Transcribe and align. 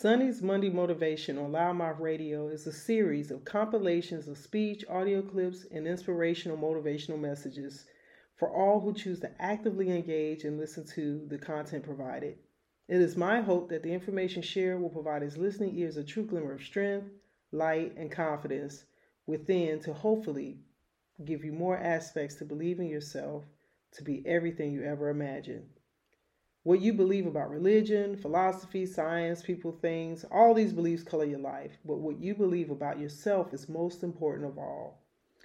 Sonny's 0.00 0.40
Monday 0.40 0.70
Motivation 0.70 1.36
on 1.36 1.52
Loudmouth 1.52 2.00
Radio 2.00 2.48
is 2.48 2.66
a 2.66 2.72
series 2.72 3.30
of 3.30 3.44
compilations 3.44 4.28
of 4.28 4.38
speech, 4.38 4.82
audio 4.88 5.20
clips, 5.20 5.66
and 5.70 5.86
inspirational 5.86 6.56
motivational 6.56 7.20
messages 7.20 7.84
for 8.34 8.48
all 8.48 8.80
who 8.80 8.94
choose 8.94 9.20
to 9.20 9.30
actively 9.38 9.90
engage 9.90 10.44
and 10.44 10.56
listen 10.58 10.86
to 10.94 11.26
the 11.28 11.36
content 11.36 11.84
provided. 11.84 12.38
It 12.88 13.02
is 13.02 13.14
my 13.14 13.42
hope 13.42 13.68
that 13.68 13.82
the 13.82 13.92
information 13.92 14.40
shared 14.40 14.80
will 14.80 14.88
provide 14.88 15.20
his 15.20 15.36
listening 15.36 15.76
ears 15.76 15.98
a 15.98 16.02
true 16.02 16.24
glimmer 16.24 16.54
of 16.54 16.62
strength, 16.62 17.10
light, 17.52 17.94
and 17.98 18.10
confidence 18.10 18.84
within 19.26 19.80
to 19.80 19.92
hopefully 19.92 20.60
give 21.26 21.44
you 21.44 21.52
more 21.52 21.76
aspects 21.76 22.36
to 22.36 22.46
believe 22.46 22.80
in 22.80 22.88
yourself 22.88 23.44
to 23.92 24.02
be 24.02 24.26
everything 24.26 24.72
you 24.72 24.82
ever 24.82 25.10
imagined. 25.10 25.68
What 26.62 26.82
you 26.82 26.92
believe 26.92 27.26
about 27.26 27.50
religion, 27.50 28.16
philosophy, 28.16 28.84
science, 28.84 29.40
people, 29.40 29.72
things, 29.72 30.24
all 30.30 30.52
these 30.52 30.74
beliefs 30.74 31.02
color 31.02 31.24
your 31.24 31.38
life. 31.38 31.72
But 31.86 32.00
what 32.00 32.20
you 32.20 32.34
believe 32.34 32.70
about 32.70 33.00
yourself 33.00 33.54
is 33.54 33.68
most 33.68 34.02
important 34.02 34.46
of 34.46 34.58
all 34.58 35.00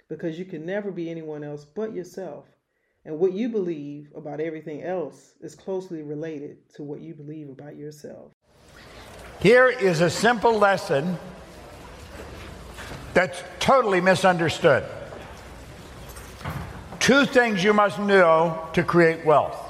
because 0.08 0.38
you 0.38 0.44
can 0.44 0.66
never 0.66 0.90
be 0.90 1.10
anyone 1.10 1.42
else 1.42 1.64
but 1.64 1.94
yourself. 1.94 2.44
And 3.06 3.18
what 3.18 3.32
you 3.32 3.48
believe 3.48 4.12
about 4.14 4.40
everything 4.40 4.82
else 4.82 5.34
is 5.40 5.54
closely 5.54 6.02
related 6.02 6.68
to 6.74 6.82
what 6.82 7.00
you 7.00 7.14
believe 7.14 7.48
about 7.48 7.76
yourself. 7.76 8.32
Here 9.40 9.68
is 9.68 10.00
a 10.00 10.10
simple 10.10 10.58
lesson 10.58 11.16
that's 13.14 13.42
totally 13.58 14.00
misunderstood. 14.00 14.84
Two 16.98 17.24
things 17.24 17.64
you 17.64 17.72
must 17.72 17.98
know 17.98 18.68
to 18.72 18.82
create 18.82 19.24
wealth. 19.24 19.65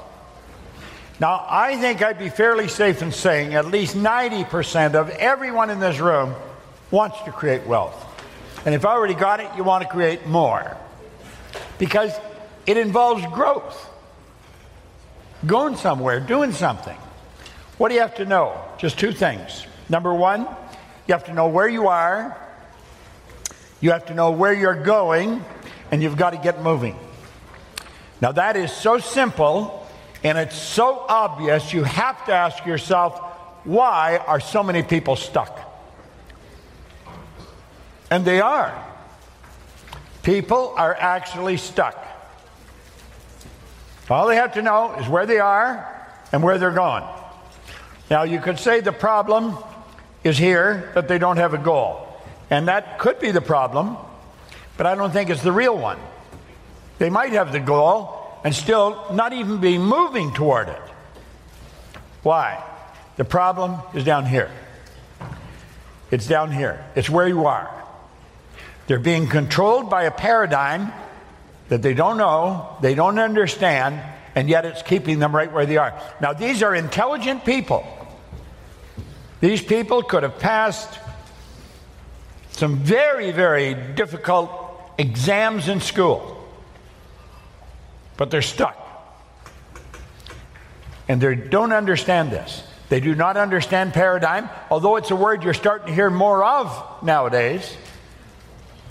Now, 1.19 1.45
I 1.49 1.77
think 1.77 2.03
I'd 2.03 2.19
be 2.19 2.29
fairly 2.29 2.67
safe 2.67 3.01
in 3.01 3.11
saying 3.11 3.55
at 3.55 3.65
least 3.65 3.95
90% 3.95 4.93
of 4.93 5.09
everyone 5.09 5.71
in 5.71 5.79
this 5.79 5.99
room 5.99 6.35
wants 6.91 7.19
to 7.23 7.31
create 7.31 7.65
wealth. 7.65 8.03
And 8.65 8.75
if 8.75 8.85
I 8.85 8.91
already 8.91 9.15
got 9.15 9.39
it, 9.39 9.49
you 9.57 9.63
want 9.63 9.83
to 9.83 9.89
create 9.89 10.27
more. 10.27 10.77
Because 11.79 12.11
it 12.67 12.77
involves 12.77 13.25
growth, 13.27 13.89
going 15.45 15.75
somewhere, 15.75 16.19
doing 16.19 16.51
something. 16.51 16.97
What 17.79 17.89
do 17.89 17.95
you 17.95 18.01
have 18.01 18.15
to 18.15 18.25
know? 18.25 18.59
Just 18.77 18.99
two 18.99 19.11
things. 19.11 19.65
Number 19.89 20.13
one, 20.13 20.41
you 21.07 21.13
have 21.13 21.25
to 21.25 21.33
know 21.33 21.47
where 21.47 21.67
you 21.67 21.87
are, 21.87 22.37
you 23.79 23.91
have 23.91 24.05
to 24.07 24.13
know 24.13 24.31
where 24.31 24.53
you're 24.53 24.83
going, 24.83 25.43
and 25.91 26.03
you've 26.03 26.17
got 26.17 26.31
to 26.31 26.37
get 26.37 26.61
moving. 26.61 26.97
Now, 28.21 28.33
that 28.33 28.55
is 28.55 28.71
so 28.71 28.99
simple 28.99 29.86
and 30.23 30.37
it's 30.37 30.57
so 30.57 31.05
obvious, 31.07 31.73
you 31.73 31.83
have 31.83 32.25
to 32.25 32.33
ask 32.33 32.65
yourself, 32.65 33.19
why 33.63 34.17
are 34.17 34.39
so 34.39 34.63
many 34.63 34.83
people 34.83 35.15
stuck? 35.15 35.59
And 38.09 38.25
they 38.25 38.39
are. 38.39 38.85
People 40.23 40.73
are 40.77 40.95
actually 40.95 41.57
stuck. 41.57 42.03
All 44.09 44.27
they 44.27 44.37
have 44.37 44.53
to 44.53 44.61
know 44.61 44.93
is 44.95 45.07
where 45.07 45.25
they 45.25 45.39
are 45.39 45.93
and 46.31 46.41
where 46.41 46.57
they're 46.57 46.71
going. 46.71 47.03
Now, 48.09 48.23
you 48.23 48.39
could 48.39 48.57
say 48.57 48.79
the 48.79 48.93
problem 48.93 49.57
is 50.23 50.37
here 50.37 50.91
that 50.95 51.07
they 51.07 51.17
don't 51.17 51.37
have 51.37 51.53
a 51.53 51.57
goal. 51.57 52.07
And 52.49 52.69
that 52.69 52.99
could 52.99 53.19
be 53.19 53.31
the 53.31 53.41
problem, 53.41 53.97
but 54.77 54.85
I 54.85 54.95
don't 54.95 55.11
think 55.11 55.29
it's 55.29 55.43
the 55.43 55.51
real 55.51 55.77
one. 55.77 55.99
They 56.97 57.09
might 57.09 57.33
have 57.33 57.51
the 57.51 57.59
goal, 57.59 58.16
and 58.47 58.55
still 58.55 59.05
not 59.11 59.33
even 59.33 59.57
be 59.57 59.77
moving 59.77 60.33
toward 60.33 60.69
it. 60.69 60.81
Why? 62.23 62.63
The 63.17 63.25
problem 63.25 63.81
is 63.93 64.05
down 64.05 64.25
here. 64.25 64.49
It's 66.11 66.27
down 66.27 66.53
here. 66.53 66.81
It's 66.95 67.09
where 67.09 67.27
you 67.27 67.47
are. 67.47 67.69
They're 68.87 68.99
being 68.99 69.27
controlled 69.27 69.89
by 69.89 70.03
a 70.03 70.11
paradigm 70.11 70.93
that 71.67 71.81
they 71.81 71.93
don't 71.93 72.17
know, 72.17 72.77
they 72.79 72.95
don't 72.95 73.19
understand, 73.19 73.99
and 74.33 74.47
yet 74.47 74.63
it's 74.63 74.81
keeping 74.81 75.19
them 75.19 75.35
right 75.35 75.51
where 75.51 75.65
they 75.65 75.75
are. 75.75 76.01
Now, 76.21 76.31
these 76.31 76.63
are 76.63 76.73
intelligent 76.73 77.43
people. 77.43 77.85
These 79.41 79.61
people 79.61 80.03
could 80.03 80.23
have 80.23 80.39
passed 80.39 80.97
some 82.51 82.77
very, 82.77 83.31
very 83.31 83.73
difficult 83.73 84.49
exams 84.97 85.67
in 85.67 85.81
school 85.81 86.36
but 88.17 88.31
they're 88.31 88.41
stuck. 88.41 88.83
And 91.07 91.21
they 91.21 91.35
don't 91.35 91.71
understand 91.71 92.31
this. 92.31 92.63
They 92.89 92.99
do 92.99 93.15
not 93.15 93.37
understand 93.37 93.93
paradigm, 93.93 94.49
although 94.69 94.95
it's 94.95 95.11
a 95.11 95.15
word 95.15 95.43
you're 95.43 95.53
starting 95.53 95.87
to 95.87 95.93
hear 95.93 96.09
more 96.09 96.43
of 96.43 97.03
nowadays. 97.03 97.75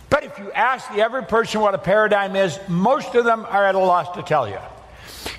But 0.09 0.25
if 0.25 0.38
you 0.38 0.53
ask 0.53 0.91
the 0.94 1.03
average 1.03 1.28
person 1.28 1.60
what 1.60 1.75
a 1.75 1.78
paradigm 1.78 2.37
is, 2.37 2.59
most 2.69 3.14
of 3.14 3.25
them 3.25 3.44
are 3.44 3.66
at 3.66 3.75
a 3.75 3.78
loss 3.78 4.14
to 4.16 4.22
tell 4.22 4.48
you. 4.48 4.59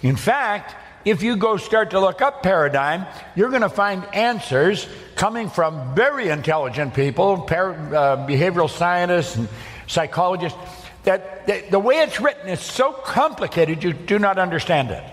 In 0.01 0.15
fact, 0.15 0.75
if 1.05 1.23
you 1.23 1.37
go 1.37 1.57
start 1.57 1.91
to 1.91 1.99
look 1.99 2.21
up 2.21 2.43
paradigm, 2.43 3.05
you're 3.35 3.49
going 3.49 3.61
to 3.61 3.69
find 3.69 4.03
answers 4.13 4.87
coming 5.15 5.49
from 5.49 5.95
very 5.95 6.29
intelligent 6.29 6.93
people, 6.93 7.41
par- 7.41 7.73
uh, 7.73 8.27
behavioral 8.27 8.69
scientists 8.69 9.35
and 9.37 9.47
psychologists 9.87 10.57
that 11.07 11.47
the, 11.47 11.63
the 11.71 11.79
way 11.79 11.99
it's 11.99 12.19
written 12.19 12.49
is 12.49 12.59
so 12.59 12.91
complicated 12.91 13.81
you 13.81 13.93
do 13.93 14.19
not 14.19 14.37
understand 14.37 14.91
it. 14.91 15.03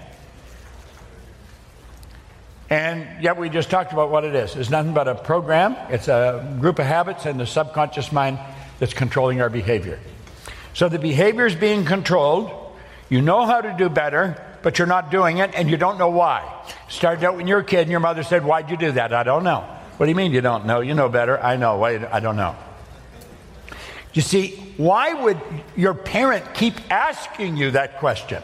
And 2.69 3.23
yet 3.23 3.37
we 3.37 3.49
just 3.49 3.71
talked 3.71 3.93
about 3.93 4.11
what 4.11 4.25
it 4.25 4.35
is. 4.35 4.57
It's 4.57 4.71
nothing 4.71 4.93
but 4.93 5.07
a 5.07 5.15
program, 5.15 5.77
it's 5.91 6.09
a 6.09 6.57
group 6.59 6.81
of 6.81 6.87
habits 6.87 7.27
in 7.27 7.39
the 7.39 7.47
subconscious 7.47 8.11
mind 8.11 8.41
that's 8.81 8.93
controlling 8.93 9.41
our 9.41 9.49
behavior. 9.49 10.01
So 10.73 10.89
the 10.89 10.99
behavior 10.99 11.47
is 11.47 11.55
being 11.55 11.85
controlled. 11.85 12.51
You 13.09 13.23
know 13.23 13.47
how 13.47 13.61
to 13.61 13.73
do 13.79 13.89
better, 13.89 14.43
but 14.65 14.79
you're 14.79 14.89
not 14.89 15.13
doing 15.13 15.39
it, 15.39 15.55
and 15.55 15.71
you 15.71 15.77
don't 15.77 15.97
know 15.97 16.09
why. 16.09 16.43
Started 16.89 17.23
out 17.23 17.37
when 17.37 17.47
you 17.47 17.55
were 17.55 17.61
a 17.61 17.65
kid, 17.65 17.83
and 17.83 17.91
your 17.93 18.01
mother 18.01 18.25
said, 18.25 18.45
Why'd 18.45 18.69
you 18.69 18.77
do 18.77 18.91
that? 18.93 19.13
I 19.13 19.23
don't 19.23 19.45
know. 19.45 19.61
What 19.97 20.07
do 20.07 20.11
you 20.11 20.17
mean 20.17 20.33
you 20.33 20.41
don't 20.41 20.67
know? 20.67 20.81
You 20.81 20.95
know 20.95 21.09
better. 21.09 21.41
I 21.41 21.55
know. 21.55 21.79
Wait, 21.79 22.03
I 22.03 22.19
don't 22.19 22.37
know. 22.37 22.57
You 24.15 24.23
see, 24.23 24.51
why 24.77 25.13
would 25.13 25.41
your 25.77 25.93
parent 25.93 26.55
keep 26.55 26.75
asking 26.91 27.57
you 27.57 27.73
that 27.73 27.99
question? 27.99 28.43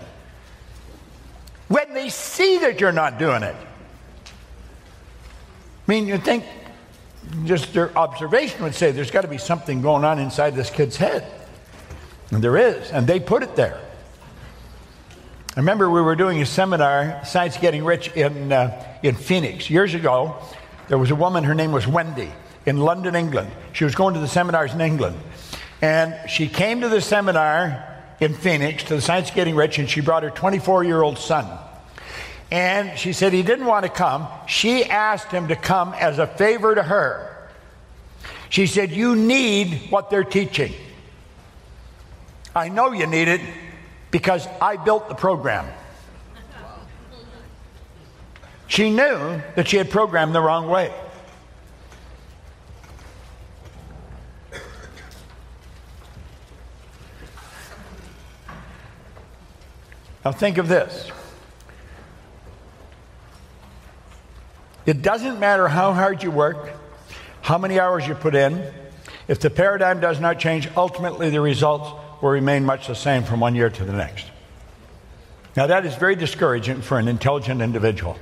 When 1.69 1.95
they 1.95 2.09
see 2.09 2.59
that 2.59 2.81
you're 2.81 2.93
not 2.93 3.19
doing 3.19 3.45
it. 3.45 3.55
I 3.55 4.27
mean, 5.87 6.09
you 6.09 6.19
think 6.19 6.45
just 7.45 7.73
their 7.73 7.97
observation 7.97 8.65
would 8.65 8.75
say 8.75 8.91
there's 8.91 9.13
got 9.13 9.23
to 9.23 9.29
be 9.29 9.39
something 9.39 9.81
going 9.81 10.05
on 10.05 10.19
inside 10.19 10.57
this 10.57 10.71
kid's 10.71 10.97
head. 10.97 11.25
And 12.33 12.43
there 12.43 12.57
is, 12.57 12.91
and 12.91 13.07
they 13.07 13.21
put 13.21 13.45
it 13.45 13.55
there. 13.55 13.81
I 15.57 15.61
remember 15.61 15.91
we 15.91 16.01
were 16.01 16.17
doing 16.17 16.41
a 16.43 16.47
seminar, 16.47 17.25
Science 17.25 17.57
Getting 17.57 17.85
Rich, 17.85 18.17
in, 18.17 18.53
uh, 18.53 18.85
in 19.03 19.15
Phoenix 19.15 19.69
years 19.69 19.95
ago. 19.95 20.37
There 20.89 20.99
was 20.99 21.11
a 21.11 21.17
woman, 21.17 21.45
her 21.45 21.55
name 21.55 21.73
was 21.73 21.87
Wendy, 21.87 22.33
in 22.67 22.79
London, 22.79 23.15
England. 23.15 23.51
She 23.73 23.85
was 23.85 23.95
going 23.95 24.15
to 24.15 24.21
the 24.21 24.29
seminars 24.29 24.75
in 24.75 24.81
England. 24.81 25.17
And 25.83 26.29
she 26.29 26.49
came 26.49 26.83
to 26.83 26.89
the 26.89 27.01
seminar 27.01 27.87
in 28.21 28.35
Phoenix 28.35 28.85
to 28.85 28.97
the 28.97 29.01
Science 29.01 29.31
Getting 29.31 29.57
Rich, 29.57 29.79
and 29.79 29.89
she 29.89 30.01
brought 30.01 30.23
her 30.23 30.31
24 30.31 30.85
year 30.85 31.03
old 31.03 31.19
son. 31.19 31.47
And 32.51 32.99
she 32.99 33.13
said 33.13 33.33
he 33.33 33.43
didn't 33.43 33.67
want 33.67 33.85
to 33.85 33.91
come. 33.91 34.27
She 34.47 34.85
asked 34.85 35.31
him 35.31 35.49
to 35.49 35.57
come 35.57 35.95
as 35.95 36.19
a 36.19 36.27
favor 36.27 36.75
to 36.75 36.83
her. 36.83 37.49
She 38.49 38.67
said, 38.67 38.91
You 38.91 39.15
need 39.15 39.91
what 39.91 40.11
they're 40.11 40.25
teaching. 40.25 40.75
I 42.55 42.69
know 42.69 42.93
you 42.93 43.07
need 43.07 43.29
it 43.29 43.41
because 44.11 44.47
I 44.61 44.77
built 44.77 45.09
the 45.09 45.15
program. 45.15 45.67
She 48.67 48.91
knew 48.91 49.43
that 49.57 49.69
she 49.69 49.77
had 49.77 49.91
programmed 49.91 50.35
the 50.35 50.41
wrong 50.41 50.69
way. 50.69 50.93
Now, 60.25 60.33
think 60.33 60.59
of 60.59 60.69
this. 60.69 61.11
It 64.87 65.03
doesn't 65.03 65.39
matter 65.39 65.69
how 65.69 65.93
hard 65.93 66.23
you 66.23 66.31
work, 66.31 66.73
how 67.43 67.59
many 67.59 67.79
hours 67.79 68.07
you 68.07 68.15
put 68.15 68.35
in, 68.35 68.73
if 69.31 69.39
the 69.39 69.49
paradigm 69.49 70.01
does 70.01 70.19
not 70.19 70.41
change, 70.41 70.69
ultimately 70.77 71.31
the 71.31 71.41
results 71.41 71.89
will 72.21 72.31
remain 72.31 72.65
much 72.65 72.89
the 72.89 72.97
same 72.97 73.23
from 73.23 73.39
one 73.39 73.55
year 73.55 73.71
to 73.71 73.85
the 73.85 73.93
next. 73.93 74.27
Now, 75.57 75.69
that 75.69 75.87
is 75.87 75.95
very 75.95 76.17
discouraging 76.17 76.83
for 76.83 76.99
an 76.99 77.07
intelligent 77.07 77.63
individual. 77.63 78.19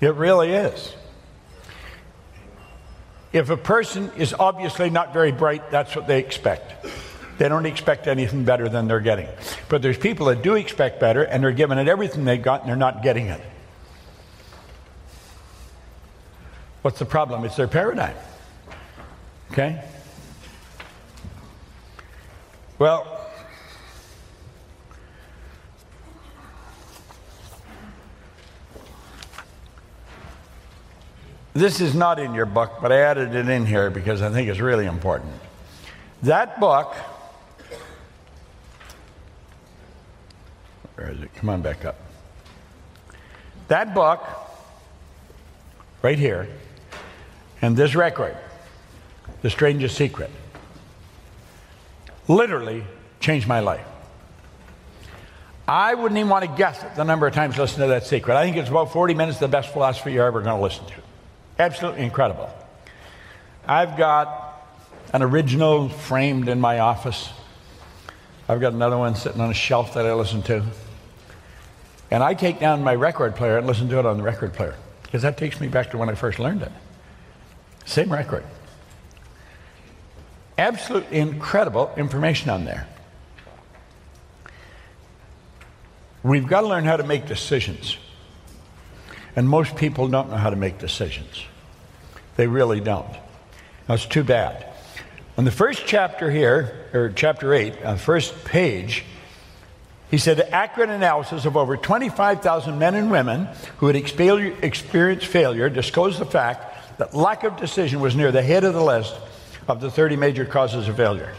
It 0.00 0.14
really 0.14 0.52
is. 0.52 0.94
If 3.32 3.50
a 3.50 3.58
person 3.58 4.10
is 4.16 4.32
obviously 4.32 4.88
not 4.88 5.12
very 5.12 5.32
bright, 5.32 5.70
that's 5.70 5.94
what 5.94 6.06
they 6.06 6.18
expect. 6.20 6.86
They 7.38 7.48
don't 7.48 7.66
expect 7.66 8.08
anything 8.08 8.44
better 8.44 8.68
than 8.68 8.88
they're 8.88 9.00
getting. 9.00 9.28
But 9.68 9.80
there's 9.80 9.96
people 9.96 10.26
that 10.26 10.42
do 10.42 10.54
expect 10.54 10.98
better 10.98 11.22
and 11.22 11.42
they're 11.42 11.52
giving 11.52 11.78
it 11.78 11.88
everything 11.88 12.24
they've 12.24 12.42
got 12.42 12.60
and 12.60 12.68
they're 12.68 12.76
not 12.76 13.02
getting 13.02 13.28
it. 13.28 13.40
What's 16.82 16.98
the 16.98 17.04
problem? 17.04 17.44
It's 17.44 17.56
their 17.56 17.68
paradigm. 17.68 18.16
Okay? 19.52 19.82
Well, 22.78 23.14
This 31.54 31.80
is 31.80 31.92
not 31.92 32.20
in 32.20 32.34
your 32.34 32.46
book, 32.46 32.74
but 32.80 32.92
I 32.92 33.00
added 33.00 33.34
it 33.34 33.48
in 33.48 33.66
here 33.66 33.90
because 33.90 34.22
I 34.22 34.30
think 34.30 34.48
it's 34.48 34.60
really 34.60 34.86
important. 34.86 35.32
That 36.22 36.60
book, 36.60 36.94
where 40.98 41.12
is 41.12 41.22
it? 41.22 41.32
Come 41.36 41.48
on 41.48 41.62
back 41.62 41.84
up. 41.84 41.96
That 43.68 43.94
book, 43.94 44.26
right 46.02 46.18
here, 46.18 46.48
and 47.62 47.76
this 47.76 47.94
record, 47.94 48.36
The 49.42 49.50
Strangest 49.50 49.96
Secret, 49.96 50.30
literally 52.26 52.82
changed 53.20 53.46
my 53.46 53.60
life. 53.60 53.86
I 55.68 55.94
wouldn't 55.94 56.18
even 56.18 56.30
want 56.30 56.46
to 56.46 56.50
guess 56.56 56.82
the 56.96 57.04
number 57.04 57.26
of 57.26 57.34
times 57.34 57.58
I 57.58 57.62
listened 57.62 57.82
to 57.82 57.88
that 57.88 58.06
secret. 58.06 58.36
I 58.36 58.44
think 58.44 58.56
it's 58.56 58.70
about 58.70 58.90
40 58.90 59.14
minutes, 59.14 59.38
the 59.38 59.48
best 59.48 59.72
philosophy 59.72 60.14
you're 60.14 60.26
ever 60.26 60.40
going 60.40 60.56
to 60.56 60.62
listen 60.62 60.86
to. 60.86 60.94
Absolutely 61.58 62.02
incredible. 62.02 62.50
I've 63.66 63.96
got 63.96 64.66
an 65.12 65.22
original 65.22 65.90
framed 65.90 66.48
in 66.48 66.58
my 66.58 66.80
office. 66.80 67.28
I've 68.48 68.60
got 68.60 68.72
another 68.72 68.96
one 68.96 69.14
sitting 69.14 69.40
on 69.40 69.50
a 69.50 69.54
shelf 69.54 69.94
that 69.94 70.06
I 70.06 70.14
listen 70.14 70.42
to. 70.44 70.64
And 72.10 72.22
I 72.22 72.34
take 72.34 72.58
down 72.58 72.82
my 72.82 72.94
record 72.94 73.36
player 73.36 73.58
and 73.58 73.66
listen 73.66 73.88
to 73.90 73.98
it 73.98 74.06
on 74.06 74.16
the 74.16 74.22
record 74.22 74.54
player 74.54 74.74
because 75.02 75.22
that 75.22 75.36
takes 75.36 75.60
me 75.60 75.68
back 75.68 75.90
to 75.90 75.98
when 75.98 76.08
I 76.08 76.14
first 76.14 76.38
learned 76.38 76.62
it. 76.62 76.72
Same 77.84 78.12
record. 78.12 78.44
Absolutely 80.56 81.18
incredible 81.18 81.92
information 81.96 82.50
on 82.50 82.64
there. 82.64 82.86
We've 86.22 86.46
got 86.46 86.62
to 86.62 86.66
learn 86.66 86.84
how 86.84 86.96
to 86.96 87.04
make 87.04 87.26
decisions. 87.26 87.96
And 89.36 89.48
most 89.48 89.76
people 89.76 90.08
don't 90.08 90.30
know 90.30 90.36
how 90.36 90.50
to 90.50 90.56
make 90.56 90.78
decisions. 90.78 91.44
They 92.36 92.46
really 92.46 92.80
don't. 92.80 93.14
That's 93.86 94.04
too 94.04 94.24
bad. 94.24 94.66
On 95.36 95.44
the 95.44 95.52
first 95.52 95.84
chapter 95.86 96.30
here, 96.30 96.86
or 96.92 97.12
chapter 97.14 97.54
8, 97.54 97.84
on 97.84 97.94
the 97.94 98.02
first 98.02 98.44
page, 98.44 99.04
he 100.10 100.18
said 100.18 100.40
accurate 100.40 100.90
analysis 100.90 101.44
of 101.44 101.56
over 101.56 101.76
25,000 101.76 102.78
men 102.78 102.94
and 102.94 103.10
women 103.10 103.48
who 103.78 103.86
had 103.88 103.96
experienced 103.96 105.26
failure 105.26 105.68
disclosed 105.68 106.18
the 106.18 106.26
fact 106.26 106.98
that 106.98 107.14
lack 107.14 107.44
of 107.44 107.56
decision 107.56 108.00
was 108.00 108.16
near 108.16 108.32
the 108.32 108.42
head 108.42 108.64
of 108.64 108.74
the 108.74 108.82
list 108.82 109.14
of 109.68 109.80
the 109.80 109.90
30 109.90 110.16
major 110.16 110.44
causes 110.44 110.88
of 110.88 110.96
failure. 110.96 111.32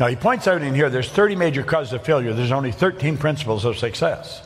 Now, 0.00 0.08
he 0.08 0.16
points 0.16 0.46
out 0.46 0.62
in 0.62 0.74
here 0.74 0.90
there's 0.90 1.08
30 1.08 1.36
major 1.36 1.62
causes 1.62 1.92
of 1.92 2.04
failure, 2.04 2.32
there's 2.32 2.52
only 2.52 2.72
13 2.72 3.16
principles 3.18 3.64
of 3.64 3.78
success. 3.78 4.42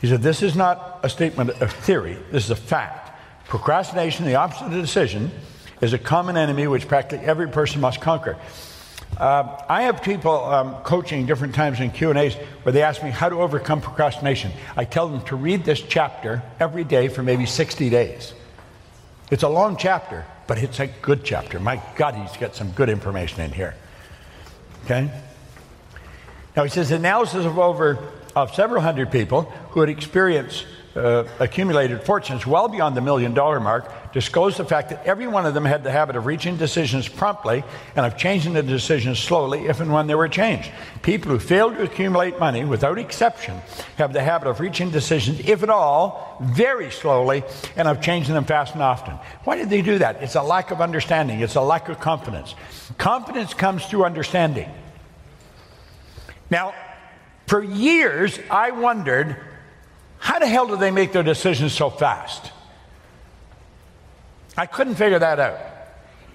He 0.00 0.08
said, 0.08 0.22
This 0.22 0.42
is 0.42 0.56
not 0.56 1.00
a 1.02 1.08
statement 1.08 1.50
of 1.60 1.72
theory, 1.72 2.16
this 2.30 2.44
is 2.44 2.50
a 2.50 2.56
fact. 2.56 3.08
Procrastination, 3.48 4.26
the 4.26 4.36
opposite 4.36 4.66
of 4.66 4.72
decision, 4.72 5.30
is 5.80 5.92
a 5.92 5.98
common 5.98 6.36
enemy 6.36 6.66
which 6.66 6.86
practically 6.86 7.26
every 7.26 7.48
person 7.48 7.80
must 7.80 8.00
conquer. 8.00 8.36
Uh, 9.20 9.62
I 9.68 9.82
have 9.82 10.02
people 10.02 10.32
um, 10.46 10.76
coaching 10.76 11.26
different 11.26 11.54
times 11.54 11.78
in 11.78 11.90
Q 11.90 12.08
and 12.08 12.18
A's 12.18 12.34
where 12.62 12.72
they 12.72 12.82
ask 12.82 13.02
me 13.02 13.10
how 13.10 13.28
to 13.28 13.36
overcome 13.42 13.82
procrastination. 13.82 14.50
I 14.78 14.86
tell 14.86 15.08
them 15.08 15.20
to 15.26 15.36
read 15.36 15.62
this 15.62 15.82
chapter 15.82 16.42
every 16.58 16.84
day 16.84 17.08
for 17.08 17.22
maybe 17.22 17.44
60 17.44 17.90
days. 17.90 18.32
It's 19.30 19.42
a 19.42 19.48
long 19.48 19.76
chapter, 19.76 20.24
but 20.46 20.56
it's 20.56 20.80
a 20.80 20.86
good 20.86 21.22
chapter. 21.22 21.60
My 21.60 21.82
God, 21.96 22.14
he's 22.14 22.34
got 22.38 22.56
some 22.56 22.70
good 22.70 22.88
information 22.88 23.42
in 23.42 23.52
here. 23.52 23.74
Okay. 24.86 25.10
Now 26.56 26.64
he 26.64 26.70
says 26.70 26.90
analysis 26.90 27.44
of 27.44 27.58
over 27.58 27.98
of 28.34 28.54
several 28.54 28.80
hundred 28.80 29.12
people 29.12 29.42
who 29.72 29.80
had 29.80 29.90
experienced 29.90 30.64
uh, 30.96 31.24
accumulated 31.38 32.02
fortunes 32.02 32.46
well 32.46 32.68
beyond 32.68 32.96
the 32.96 33.00
million 33.00 33.32
dollar 33.32 33.60
mark 33.60 34.12
disclosed 34.12 34.56
the 34.56 34.64
fact 34.64 34.90
that 34.90 35.04
every 35.06 35.26
one 35.26 35.46
of 35.46 35.54
them 35.54 35.64
had 35.64 35.84
the 35.84 35.90
habit 35.90 36.16
of 36.16 36.26
reaching 36.26 36.56
decisions 36.56 37.08
promptly 37.08 37.62
and 37.94 38.04
of 38.04 38.16
changing 38.16 38.54
the 38.54 38.62
decisions 38.62 39.18
slowly 39.18 39.66
if 39.66 39.80
and 39.80 39.92
when 39.92 40.08
they 40.08 40.14
were 40.14 40.28
changed. 40.28 40.70
People 41.02 41.30
who 41.30 41.38
fail 41.38 41.70
to 41.70 41.82
accumulate 41.82 42.40
money, 42.40 42.64
without 42.64 42.98
exception, 42.98 43.60
have 43.96 44.12
the 44.12 44.22
habit 44.22 44.48
of 44.48 44.58
reaching 44.58 44.90
decisions, 44.90 45.38
if 45.40 45.62
at 45.62 45.70
all, 45.70 46.36
very 46.40 46.90
slowly 46.90 47.44
and 47.76 47.86
of 47.86 48.00
changing 48.00 48.34
them 48.34 48.44
fast 48.44 48.74
and 48.74 48.82
often. 48.82 49.14
Why 49.44 49.56
did 49.56 49.70
they 49.70 49.82
do 49.82 49.98
that? 49.98 50.22
It's 50.22 50.34
a 50.34 50.42
lack 50.42 50.72
of 50.72 50.80
understanding, 50.80 51.40
it's 51.40 51.54
a 51.54 51.62
lack 51.62 51.88
of 51.88 52.00
confidence. 52.00 52.54
Confidence 52.98 53.54
comes 53.54 53.86
through 53.86 54.04
understanding. 54.04 54.68
Now, 56.50 56.74
for 57.46 57.62
years, 57.62 58.38
I 58.50 58.72
wondered 58.72 59.36
how 60.20 60.38
the 60.38 60.46
hell 60.46 60.66
do 60.66 60.76
they 60.76 60.90
make 60.90 61.12
their 61.12 61.22
decisions 61.22 61.72
so 61.72 61.90
fast? 61.90 62.52
I 64.56 64.66
couldn't 64.66 64.96
figure 64.96 65.18
that 65.18 65.40
out. 65.40 65.58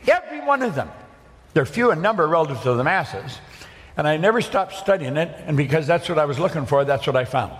Every 0.07 0.41
one 0.41 0.63
of 0.63 0.73
them. 0.73 0.89
They're 1.53 1.65
few 1.65 1.91
in 1.91 2.01
number 2.01 2.27
relative 2.27 2.61
to 2.63 2.73
the 2.73 2.83
masses. 2.83 3.37
And 3.95 4.07
I 4.07 4.17
never 4.17 4.41
stopped 4.41 4.73
studying 4.73 5.15
it, 5.15 5.33
and 5.45 5.55
because 5.55 5.87
that's 5.87 6.09
what 6.09 6.17
I 6.17 6.25
was 6.25 6.39
looking 6.39 6.65
for, 6.65 6.83
that's 6.83 7.07
what 7.07 7.15
I 7.15 7.23
found. 7.25 7.53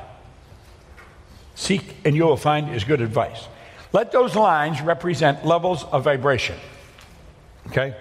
Seek 1.54 1.95
and 2.04 2.16
you 2.16 2.25
will 2.25 2.36
find 2.36 2.75
is 2.75 2.83
good 2.83 3.01
advice. 3.01 3.48
Let 3.94 4.12
those 4.12 4.36
lines 4.36 4.81
represent 4.81 5.45
levels 5.45 5.86
of 5.86 6.04
vibration. 6.04 6.57
Okay? 7.68 7.95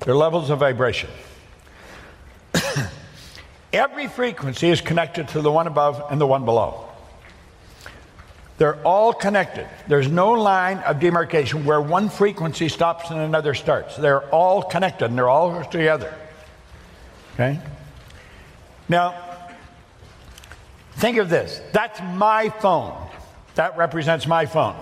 They're 0.00 0.16
levels 0.16 0.50
of 0.50 0.58
vibration. 0.58 1.10
Every 3.72 4.08
frequency 4.08 4.70
is 4.70 4.80
connected 4.80 5.28
to 5.28 5.42
the 5.42 5.52
one 5.52 5.66
above 5.66 6.02
and 6.10 6.20
the 6.20 6.26
one 6.26 6.44
below. 6.44 6.88
They're 8.56 8.80
all 8.82 9.12
connected. 9.12 9.68
There's 9.88 10.08
no 10.08 10.32
line 10.32 10.78
of 10.78 11.00
demarcation 11.00 11.64
where 11.64 11.80
one 11.80 12.08
frequency 12.08 12.68
stops 12.68 13.10
and 13.10 13.20
another 13.20 13.54
starts. 13.54 13.96
They're 13.96 14.22
all 14.30 14.62
connected 14.62 15.06
and 15.06 15.18
they're 15.18 15.28
all 15.28 15.64
together. 15.64 16.14
Okay? 17.34 17.58
Now, 18.88 19.14
think 20.96 21.16
of 21.16 21.28
this. 21.28 21.60
That's 21.72 22.00
my 22.00 22.48
phone. 22.48 22.96
That 23.56 23.76
represents 23.76 24.26
my 24.26 24.46
phone. 24.46 24.76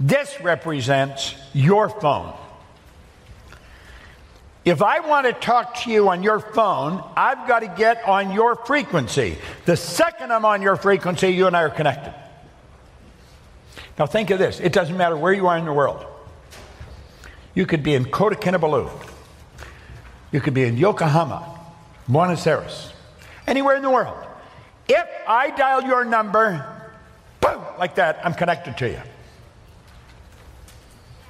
This 0.00 0.40
represents 0.40 1.36
your 1.52 1.88
phone. 1.88 2.34
If 4.64 4.82
I 4.82 4.98
want 4.98 5.28
to 5.28 5.32
talk 5.32 5.76
to 5.82 5.92
you 5.92 6.08
on 6.08 6.24
your 6.24 6.40
phone, 6.40 7.02
I've 7.16 7.46
got 7.46 7.60
to 7.60 7.68
get 7.68 8.04
on 8.04 8.32
your 8.32 8.56
frequency. 8.56 9.38
The 9.64 9.76
second 9.76 10.32
I'm 10.32 10.44
on 10.44 10.60
your 10.60 10.74
frequency, 10.74 11.28
you 11.28 11.46
and 11.46 11.56
I 11.56 11.62
are 11.62 11.70
connected. 11.70 12.12
Now 13.98 14.06
think 14.06 14.30
of 14.30 14.38
this. 14.38 14.60
It 14.60 14.72
doesn't 14.72 14.96
matter 14.96 15.16
where 15.16 15.32
you 15.32 15.46
are 15.46 15.56
in 15.56 15.64
the 15.64 15.72
world. 15.72 16.04
You 17.54 17.64
could 17.64 17.82
be 17.82 17.94
in 17.94 18.04
Kota 18.04 18.36
Kinabalu. 18.36 18.90
You 20.30 20.40
could 20.40 20.54
be 20.54 20.64
in 20.64 20.76
Yokohama, 20.76 21.58
Buenos 22.06 22.46
Aires, 22.46 22.92
anywhere 23.46 23.76
in 23.76 23.82
the 23.82 23.90
world. 23.90 24.18
If 24.88 25.06
I 25.26 25.50
dial 25.50 25.82
your 25.82 26.04
number, 26.04 26.64
boom, 27.40 27.62
like 27.78 27.94
that, 27.94 28.20
I'm 28.24 28.34
connected 28.34 28.76
to 28.78 28.90
you. 28.90 29.00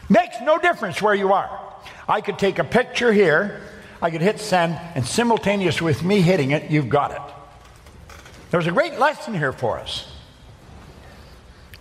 Makes 0.09 0.41
no 0.43 0.59
difference 0.59 1.01
where 1.01 1.15
you 1.15 1.33
are. 1.33 1.63
I 2.09 2.21
could 2.21 2.39
take 2.39 2.59
a 2.59 2.65
picture 2.65 3.13
here, 3.13 3.61
I 4.03 4.11
could 4.11 4.21
hit 4.23 4.41
send, 4.41 4.79
and 4.95 5.07
simultaneous 5.07 5.81
with 5.81 6.03
me 6.03 6.21
hitting 6.21 6.51
it, 6.51 6.71
you've 6.71 6.89
got 6.89 7.13
it. 7.13 8.17
There's 8.51 8.67
a 8.67 8.73
great 8.73 8.99
lesson 8.99 9.35
here 9.35 9.53
for 9.53 9.79
us. 9.79 10.16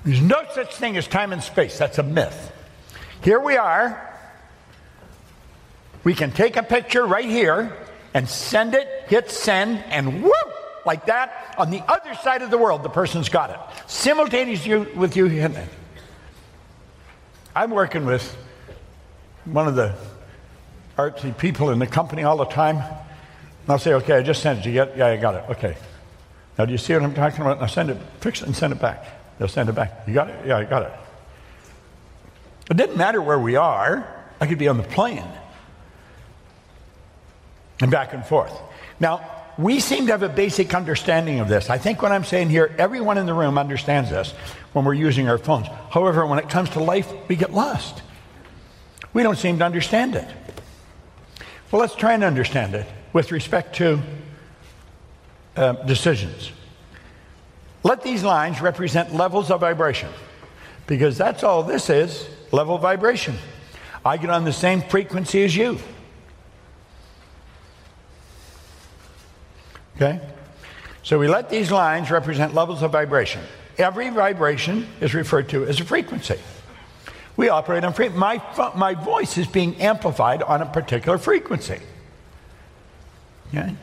There's 0.05 0.21
no 0.21 0.43
such 0.53 0.75
thing 0.75 0.97
as 0.97 1.07
time 1.07 1.33
and 1.33 1.41
space. 1.41 1.77
That's 1.77 1.97
a 1.97 2.03
myth. 2.03 2.51
Here 3.23 3.39
we 3.39 3.57
are. 3.57 4.13
We 6.03 6.13
can 6.13 6.31
take 6.31 6.57
a 6.57 6.63
picture 6.63 7.05
right 7.05 7.25
here 7.25 7.75
and 8.13 8.29
send 8.29 8.75
it, 8.75 8.87
hit 9.07 9.31
send, 9.31 9.83
and 9.85 10.23
whoop, 10.23 10.85
like 10.85 11.07
that. 11.07 11.55
On 11.57 11.71
the 11.71 11.81
other 11.91 12.13
side 12.13 12.43
of 12.43 12.51
the 12.51 12.57
world, 12.57 12.83
the 12.83 12.89
person's 12.89 13.29
got 13.29 13.49
it. 13.49 13.57
Simultaneous 13.89 14.65
with 14.95 15.17
you 15.17 15.25
hitting 15.25 15.57
it. 15.57 15.69
I'm 17.55 17.71
working 17.71 18.05
with 18.05 18.37
one 19.45 19.67
of 19.67 19.75
the 19.75 19.95
artsy 20.97 21.35
people 21.35 21.71
in 21.71 21.79
the 21.79 21.87
company 21.87 22.23
all 22.23 22.37
the 22.37 22.45
time. 22.45 22.77
And 22.77 23.69
I'll 23.69 23.79
say, 23.79 23.93
okay, 23.95 24.17
I 24.17 24.21
just 24.21 24.43
sent 24.43 24.59
it. 24.59 24.65
You 24.67 24.73
get, 24.73 24.95
yeah, 24.95 25.07
I 25.07 25.17
got 25.17 25.35
it. 25.35 25.57
Okay. 25.57 25.75
Now, 26.59 26.65
do 26.65 26.71
you 26.71 26.77
see 26.77 26.93
what 26.93 27.01
I'm 27.01 27.15
talking 27.15 27.41
about? 27.41 27.59
Now 27.59 27.65
send 27.65 27.89
it, 27.89 27.97
fix 28.19 28.41
it, 28.41 28.45
and 28.45 28.55
send 28.55 28.71
it 28.71 28.79
back. 28.79 29.03
They'll 29.37 29.47
send 29.47 29.69
it 29.69 29.73
back. 29.73 30.07
You 30.07 30.13
got 30.13 30.29
it? 30.29 30.45
Yeah, 30.45 30.57
I 30.57 30.63
got 30.63 30.83
it. 30.83 30.93
It 32.71 32.77
didn't 32.77 32.97
matter 32.97 33.21
where 33.21 33.39
we 33.39 33.55
are. 33.55 34.07
I 34.39 34.47
could 34.47 34.57
be 34.57 34.67
on 34.67 34.77
the 34.77 34.83
plane 34.83 35.25
and 37.81 37.91
back 37.91 38.13
and 38.13 38.25
forth. 38.25 38.53
Now, 38.99 39.31
we 39.57 39.79
seem 39.79 40.07
to 40.07 40.11
have 40.11 40.23
a 40.23 40.29
basic 40.29 40.73
understanding 40.73 41.39
of 41.39 41.47
this. 41.47 41.69
I 41.69 41.77
think 41.77 42.01
what 42.01 42.11
I'm 42.11 42.23
saying 42.25 42.49
here, 42.49 42.73
everyone 42.77 43.17
in 43.17 43.25
the 43.25 43.33
room 43.33 43.57
understands 43.57 44.09
this 44.09 44.31
when 44.73 44.83
we're 44.83 44.93
using 44.93 45.29
our 45.29 45.37
phones. 45.37 45.67
However, 45.89 46.25
when 46.25 46.39
it 46.39 46.49
comes 46.49 46.71
to 46.71 46.81
life, 46.81 47.11
we 47.29 47.35
get 47.35 47.53
lost. 47.53 48.01
We 49.13 49.23
don't 49.23 49.37
seem 49.37 49.59
to 49.59 49.65
understand 49.65 50.15
it. 50.15 50.27
Well, 51.71 51.79
let's 51.79 51.95
try 51.95 52.13
and 52.13 52.23
understand 52.23 52.75
it 52.75 52.85
with 53.13 53.31
respect 53.31 53.77
to 53.77 54.01
uh, 55.55 55.73
decisions. 55.83 56.51
Let 57.85 58.01
these 58.01 58.23
lines 58.23 58.61
represent 58.61 59.13
levels 59.13 59.51
of 59.51 59.59
vibration 59.59 60.09
because 60.87 61.19
that's 61.19 61.43
all 61.43 61.61
this 61.61 61.91
is 61.91 62.27
level 62.51 62.79
vibration. 62.79 63.35
I 64.03 64.17
get 64.17 64.31
on 64.31 64.43
the 64.43 64.51
same 64.51 64.81
frequency 64.81 65.43
as 65.43 65.55
you. 65.55 65.77
Okay? 69.97 70.19
So 71.03 71.19
we 71.19 71.27
let 71.27 71.51
these 71.51 71.69
lines 71.69 72.09
represent 72.09 72.55
levels 72.55 72.81
of 72.81 72.91
vibration. 72.91 73.43
Every 73.77 74.09
vibration 74.09 74.87
is 74.99 75.13
referred 75.13 75.47
to 75.49 75.63
as 75.65 75.79
a 75.79 75.85
frequency. 75.85 76.39
We 77.37 77.49
operate 77.49 77.83
on 77.83 77.93
frequency. 77.93 78.19
My, 78.19 78.41
my 78.75 78.95
voice 78.95 79.37
is 79.37 79.45
being 79.45 79.79
amplified 79.79 80.41
on 80.41 80.63
a 80.63 80.65
particular 80.65 81.19
frequency. 81.19 81.81
Okay? 83.49 83.75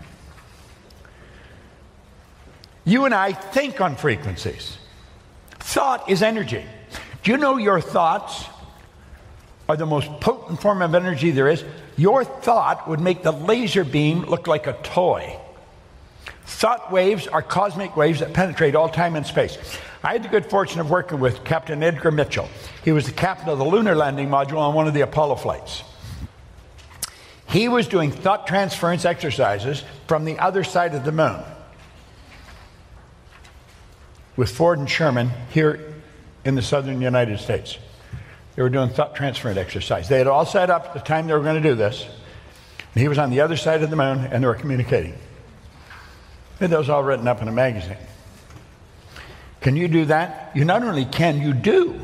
You 2.84 3.04
and 3.04 3.14
I 3.14 3.32
think 3.32 3.80
on 3.80 3.96
frequencies. 3.96 4.76
Thought 5.60 6.10
is 6.10 6.22
energy. 6.22 6.64
Do 7.22 7.30
you 7.30 7.36
know 7.36 7.56
your 7.56 7.80
thoughts 7.80 8.46
are 9.68 9.76
the 9.76 9.86
most 9.86 10.08
potent 10.20 10.60
form 10.60 10.82
of 10.82 10.94
energy 10.94 11.30
there 11.30 11.48
is? 11.48 11.64
Your 11.96 12.24
thought 12.24 12.88
would 12.88 13.00
make 13.00 13.22
the 13.22 13.32
laser 13.32 13.84
beam 13.84 14.22
look 14.22 14.48
like 14.48 14.66
a 14.66 14.72
toy. 14.82 15.38
Thought 16.44 16.90
waves 16.90 17.28
are 17.28 17.42
cosmic 17.42 17.96
waves 17.96 18.18
that 18.20 18.32
penetrate 18.32 18.74
all 18.74 18.88
time 18.88 19.14
and 19.14 19.24
space. 19.24 19.56
I 20.02 20.12
had 20.12 20.24
the 20.24 20.28
good 20.28 20.46
fortune 20.46 20.80
of 20.80 20.90
working 20.90 21.20
with 21.20 21.44
Captain 21.44 21.80
Edgar 21.80 22.10
Mitchell. 22.10 22.48
He 22.84 22.90
was 22.90 23.06
the 23.06 23.12
captain 23.12 23.48
of 23.48 23.58
the 23.58 23.64
lunar 23.64 23.94
landing 23.94 24.28
module 24.28 24.58
on 24.58 24.74
one 24.74 24.88
of 24.88 24.94
the 24.94 25.02
Apollo 25.02 25.36
flights. 25.36 25.84
He 27.48 27.68
was 27.68 27.86
doing 27.86 28.10
thought 28.10 28.48
transference 28.48 29.04
exercises 29.04 29.84
from 30.08 30.24
the 30.24 30.38
other 30.40 30.64
side 30.64 30.94
of 30.94 31.04
the 31.04 31.12
moon 31.12 31.40
with 34.36 34.50
Ford 34.50 34.78
and 34.78 34.88
Sherman 34.88 35.30
here 35.50 35.94
in 36.44 36.54
the 36.54 36.62
southern 36.62 37.00
United 37.00 37.38
States. 37.38 37.78
They 38.56 38.62
were 38.62 38.68
doing 38.68 38.90
thought 38.90 39.14
transference 39.14 39.58
exercise. 39.58 40.08
They 40.08 40.18
had 40.18 40.26
all 40.26 40.44
set 40.44 40.70
up 40.70 40.86
at 40.86 40.94
the 40.94 41.00
time 41.00 41.26
they 41.26 41.32
were 41.32 41.40
going 41.40 41.62
to 41.62 41.68
do 41.68 41.74
this. 41.74 42.06
And 42.94 43.00
he 43.00 43.08
was 43.08 43.18
on 43.18 43.30
the 43.30 43.40
other 43.40 43.56
side 43.56 43.82
of 43.82 43.90
the 43.90 43.96
moon 43.96 44.26
and 44.26 44.42
they 44.42 44.46
were 44.46 44.54
communicating. 44.54 45.14
And 46.60 46.72
that 46.72 46.78
was 46.78 46.90
all 46.90 47.02
written 47.02 47.26
up 47.26 47.40
in 47.40 47.48
a 47.48 47.52
magazine. 47.52 47.96
Can 49.62 49.76
you 49.76 49.88
do 49.88 50.04
that? 50.06 50.50
You 50.54 50.64
not 50.64 50.82
only 50.82 51.04
can, 51.04 51.40
you 51.40 51.54
do. 51.54 52.00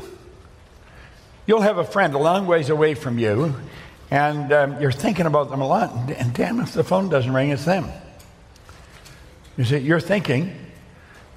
You'll 1.45 1.61
have 1.61 1.77
a 1.77 1.83
friend 1.83 2.13
a 2.13 2.17
long 2.17 2.47
ways 2.47 2.69
away 2.69 2.93
from 2.93 3.17
you, 3.17 3.55
and 4.11 4.53
um, 4.53 4.81
you're 4.81 4.91
thinking 4.91 5.25
about 5.25 5.49
them 5.49 5.61
a 5.61 5.67
lot. 5.67 5.91
And 6.11 6.33
damn, 6.33 6.59
if 6.59 6.73
the 6.73 6.83
phone 6.83 7.09
doesn't 7.09 7.33
ring, 7.33 7.49
it's 7.49 7.65
them. 7.65 7.89
You 9.57 9.65
see, 9.65 9.79
you're 9.79 9.99
thinking, 9.99 10.55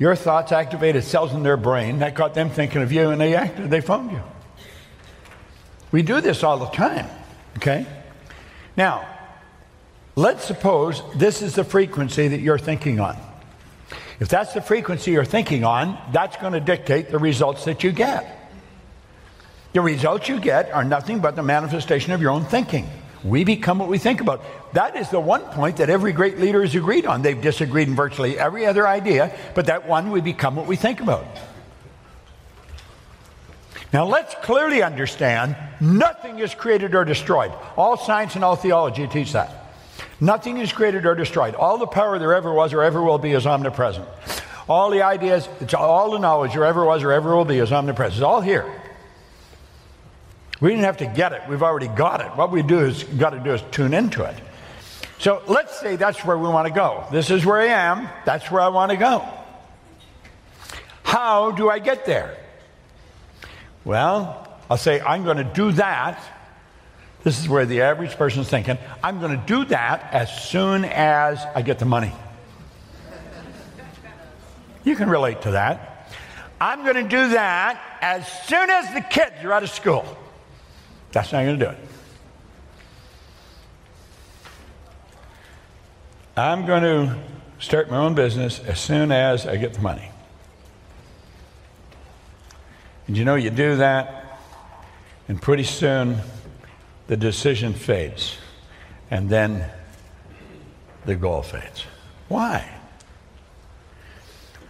your 0.02 0.16
thoughts 0.16 0.50
activated 0.50 1.04
cells 1.04 1.32
in 1.32 1.44
their 1.44 1.56
brain 1.56 2.00
that 2.00 2.16
got 2.16 2.34
them 2.34 2.50
thinking 2.50 2.82
of 2.82 2.90
you, 2.90 3.10
and 3.10 3.20
they 3.20 3.36
acted, 3.36 3.70
they 3.70 3.80
phoned 3.80 4.10
you. 4.10 4.20
We 5.92 6.02
do 6.02 6.20
this 6.20 6.42
all 6.42 6.58
the 6.58 6.66
time, 6.66 7.08
okay? 7.58 7.86
Now, 8.76 9.06
let's 10.16 10.44
suppose 10.44 11.00
this 11.14 11.40
is 11.40 11.54
the 11.54 11.62
frequency 11.62 12.26
that 12.26 12.40
you're 12.40 12.58
thinking 12.58 12.98
on. 12.98 13.16
If 14.18 14.28
that's 14.28 14.52
the 14.54 14.60
frequency 14.60 15.12
you're 15.12 15.24
thinking 15.24 15.62
on, 15.62 15.96
that's 16.10 16.36
going 16.36 16.54
to 16.54 16.60
dictate 16.60 17.10
the 17.10 17.20
results 17.20 17.64
that 17.66 17.84
you 17.84 17.92
get. 17.92 18.50
The 19.72 19.82
results 19.82 20.28
you 20.28 20.40
get 20.40 20.72
are 20.72 20.82
nothing 20.82 21.20
but 21.20 21.36
the 21.36 21.44
manifestation 21.44 22.12
of 22.12 22.20
your 22.20 22.32
own 22.32 22.44
thinking. 22.44 22.88
We 23.24 23.44
become 23.44 23.78
what 23.78 23.88
we 23.88 23.98
think 23.98 24.20
about. 24.20 24.42
That 24.74 24.96
is 24.96 25.08
the 25.10 25.20
one 25.20 25.42
point 25.42 25.76
that 25.76 25.88
every 25.88 26.12
great 26.12 26.38
leader 26.38 26.62
has 26.62 26.74
agreed 26.74 27.06
on. 27.06 27.22
They've 27.22 27.40
disagreed 27.40 27.88
in 27.88 27.94
virtually 27.94 28.38
every 28.38 28.66
other 28.66 28.86
idea, 28.86 29.36
but 29.54 29.66
that 29.66 29.86
one, 29.86 30.10
we 30.10 30.20
become 30.20 30.56
what 30.56 30.66
we 30.66 30.76
think 30.76 31.00
about. 31.00 31.26
Now, 33.92 34.06
let's 34.06 34.34
clearly 34.42 34.82
understand 34.82 35.54
nothing 35.80 36.38
is 36.38 36.54
created 36.54 36.94
or 36.94 37.04
destroyed. 37.04 37.52
All 37.76 37.96
science 37.96 38.34
and 38.34 38.42
all 38.42 38.56
theology 38.56 39.06
teach 39.06 39.32
that. 39.32 39.62
Nothing 40.18 40.58
is 40.58 40.72
created 40.72 41.04
or 41.04 41.14
destroyed. 41.14 41.54
All 41.54 41.78
the 41.78 41.86
power 41.86 42.18
there 42.18 42.34
ever 42.34 42.52
was 42.52 42.72
or 42.72 42.82
ever 42.82 43.02
will 43.02 43.18
be 43.18 43.32
is 43.32 43.46
omnipresent. 43.46 44.08
All 44.68 44.90
the 44.90 45.02
ideas, 45.02 45.48
all 45.76 46.12
the 46.12 46.18
knowledge 46.18 46.54
there 46.54 46.64
ever 46.64 46.84
was 46.84 47.02
or 47.02 47.12
ever 47.12 47.36
will 47.36 47.44
be 47.44 47.58
is 47.58 47.70
omnipresent. 47.70 48.14
It's 48.14 48.22
all 48.22 48.40
here. 48.40 48.81
We 50.62 50.70
didn't 50.70 50.84
have 50.84 50.96
to 50.98 51.06
get 51.06 51.32
it. 51.32 51.42
We've 51.46 51.62
already 51.62 51.88
got 51.88 52.22
it. 52.22 52.28
What 52.28 52.50
we 52.50 52.62
do 52.62 52.78
is 52.80 53.04
got 53.04 53.30
to 53.30 53.40
do 53.40 53.52
is 53.52 53.62
tune 53.70 53.92
into 53.92 54.24
it. 54.24 54.36
So 55.18 55.42
let's 55.46 55.78
say 55.78 55.96
that's 55.96 56.24
where 56.24 56.38
we 56.38 56.48
want 56.48 56.66
to 56.68 56.72
go. 56.72 57.04
This 57.12 57.30
is 57.30 57.44
where 57.44 57.60
I 57.60 57.66
am. 57.66 58.08
That's 58.24 58.50
where 58.50 58.62
I 58.62 58.68
want 58.68 58.90
to 58.90 58.96
go. 58.96 59.28
How 61.02 61.50
do 61.50 61.68
I 61.68 61.78
get 61.78 62.06
there? 62.06 62.38
Well, 63.84 64.48
I'll 64.70 64.78
say 64.78 65.02
I'm 65.02 65.24
going 65.24 65.36
to 65.36 65.44
do 65.44 65.72
that 65.72 66.18
this 67.24 67.40
is 67.40 67.48
where 67.48 67.66
the 67.66 67.82
average 67.82 68.16
person 68.16 68.40
is 68.40 68.48
thinking, 68.48 68.78
I'm 69.02 69.20
going 69.20 69.38
to 69.38 69.46
do 69.46 69.64
that 69.66 70.12
as 70.12 70.42
soon 70.42 70.84
as 70.84 71.44
I 71.54 71.62
get 71.62 71.78
the 71.78 71.84
money. 71.84 72.12
You 74.84 74.96
can 74.96 75.08
relate 75.08 75.42
to 75.42 75.52
that. 75.52 76.10
I'm 76.60 76.82
going 76.82 76.96
to 76.96 77.08
do 77.08 77.28
that 77.30 77.80
as 78.00 78.26
soon 78.46 78.68
as 78.70 78.92
the 78.92 79.00
kids 79.00 79.44
are 79.44 79.52
out 79.52 79.62
of 79.62 79.70
school. 79.70 80.04
That's 81.12 81.32
not 81.32 81.44
going 81.44 81.58
to 81.58 81.64
do 81.64 81.70
it. 81.70 81.78
I'm 86.36 86.64
going 86.64 86.82
to 86.82 87.18
start 87.58 87.90
my 87.90 87.98
own 87.98 88.14
business 88.14 88.58
as 88.60 88.80
soon 88.80 89.12
as 89.12 89.46
I 89.46 89.56
get 89.56 89.74
the 89.74 89.80
money. 89.80 90.08
And 93.06 93.16
you 93.16 93.24
know, 93.24 93.34
you 93.34 93.50
do 93.50 93.76
that, 93.76 94.38
and 95.28 95.40
pretty 95.40 95.64
soon 95.64 96.18
the 97.08 97.16
decision 97.16 97.74
fades, 97.74 98.38
and 99.10 99.28
then 99.28 99.70
the 101.04 101.14
goal 101.14 101.42
fades. 101.42 101.84
Why? 102.28 102.66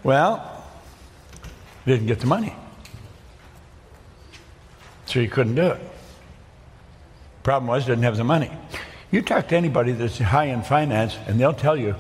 Well, 0.02 0.64
didn't 1.86 2.06
get 2.06 2.18
the 2.18 2.26
money. 2.26 2.54
So 5.06 5.20
you 5.20 5.28
couldn't 5.28 5.54
do 5.54 5.68
it. 5.68 5.80
Problem 7.42 7.68
was, 7.68 7.86
didn't 7.86 8.04
have 8.04 8.16
the 8.16 8.24
money. 8.24 8.50
You 9.10 9.22
talk 9.22 9.48
to 9.48 9.56
anybody 9.56 9.92
that's 9.92 10.18
high 10.18 10.46
in 10.46 10.62
finance, 10.62 11.16
and 11.26 11.38
they'll 11.38 11.52
tell 11.52 11.76
you 11.76 11.96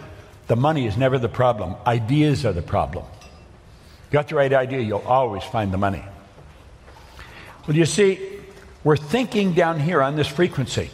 the 0.46 0.56
money 0.56 0.86
is 0.86 0.96
never 0.96 1.18
the 1.18 1.28
problem. 1.28 1.74
Ideas 1.86 2.46
are 2.46 2.52
the 2.52 2.62
problem. 2.62 3.04
Got 4.10 4.28
the 4.28 4.34
right 4.36 4.52
idea, 4.52 4.80
you'll 4.80 4.98
always 5.00 5.42
find 5.42 5.72
the 5.72 5.78
money. 5.78 6.04
Well, 7.66 7.76
you 7.76 7.86
see, 7.86 8.20
we're 8.84 8.96
thinking 8.96 9.52
down 9.52 9.80
here 9.80 10.02
on 10.02 10.16
this 10.16 10.26
frequency. 10.26 10.90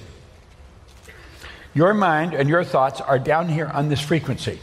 Your 1.74 1.94
mind 1.94 2.34
and 2.34 2.48
your 2.48 2.64
thoughts 2.64 3.00
are 3.00 3.18
down 3.18 3.48
here 3.48 3.66
on 3.66 3.88
this 3.88 4.00
frequency. 4.00 4.58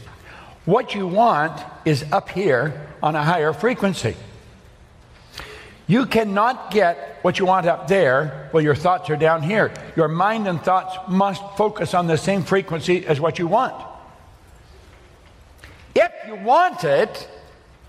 What 0.64 0.94
you 0.94 1.06
want 1.06 1.60
is 1.84 2.04
up 2.12 2.28
here 2.28 2.88
on 3.02 3.14
a 3.14 3.22
higher 3.22 3.52
frequency. 3.52 4.16
You 5.86 6.06
cannot 6.06 6.70
get 6.70 7.18
what 7.22 7.38
you 7.38 7.46
want 7.46 7.66
up 7.66 7.86
there 7.86 8.48
while 8.50 8.62
your 8.62 8.74
thoughts 8.74 9.08
are 9.10 9.16
down 9.16 9.42
here. 9.42 9.72
Your 9.94 10.08
mind 10.08 10.48
and 10.48 10.60
thoughts 10.60 10.96
must 11.08 11.42
focus 11.56 11.94
on 11.94 12.06
the 12.06 12.16
same 12.16 12.42
frequency 12.42 13.06
as 13.06 13.20
what 13.20 13.38
you 13.38 13.46
want. 13.46 13.74
If 15.94 16.12
you 16.26 16.34
want 16.34 16.82
it, 16.84 17.28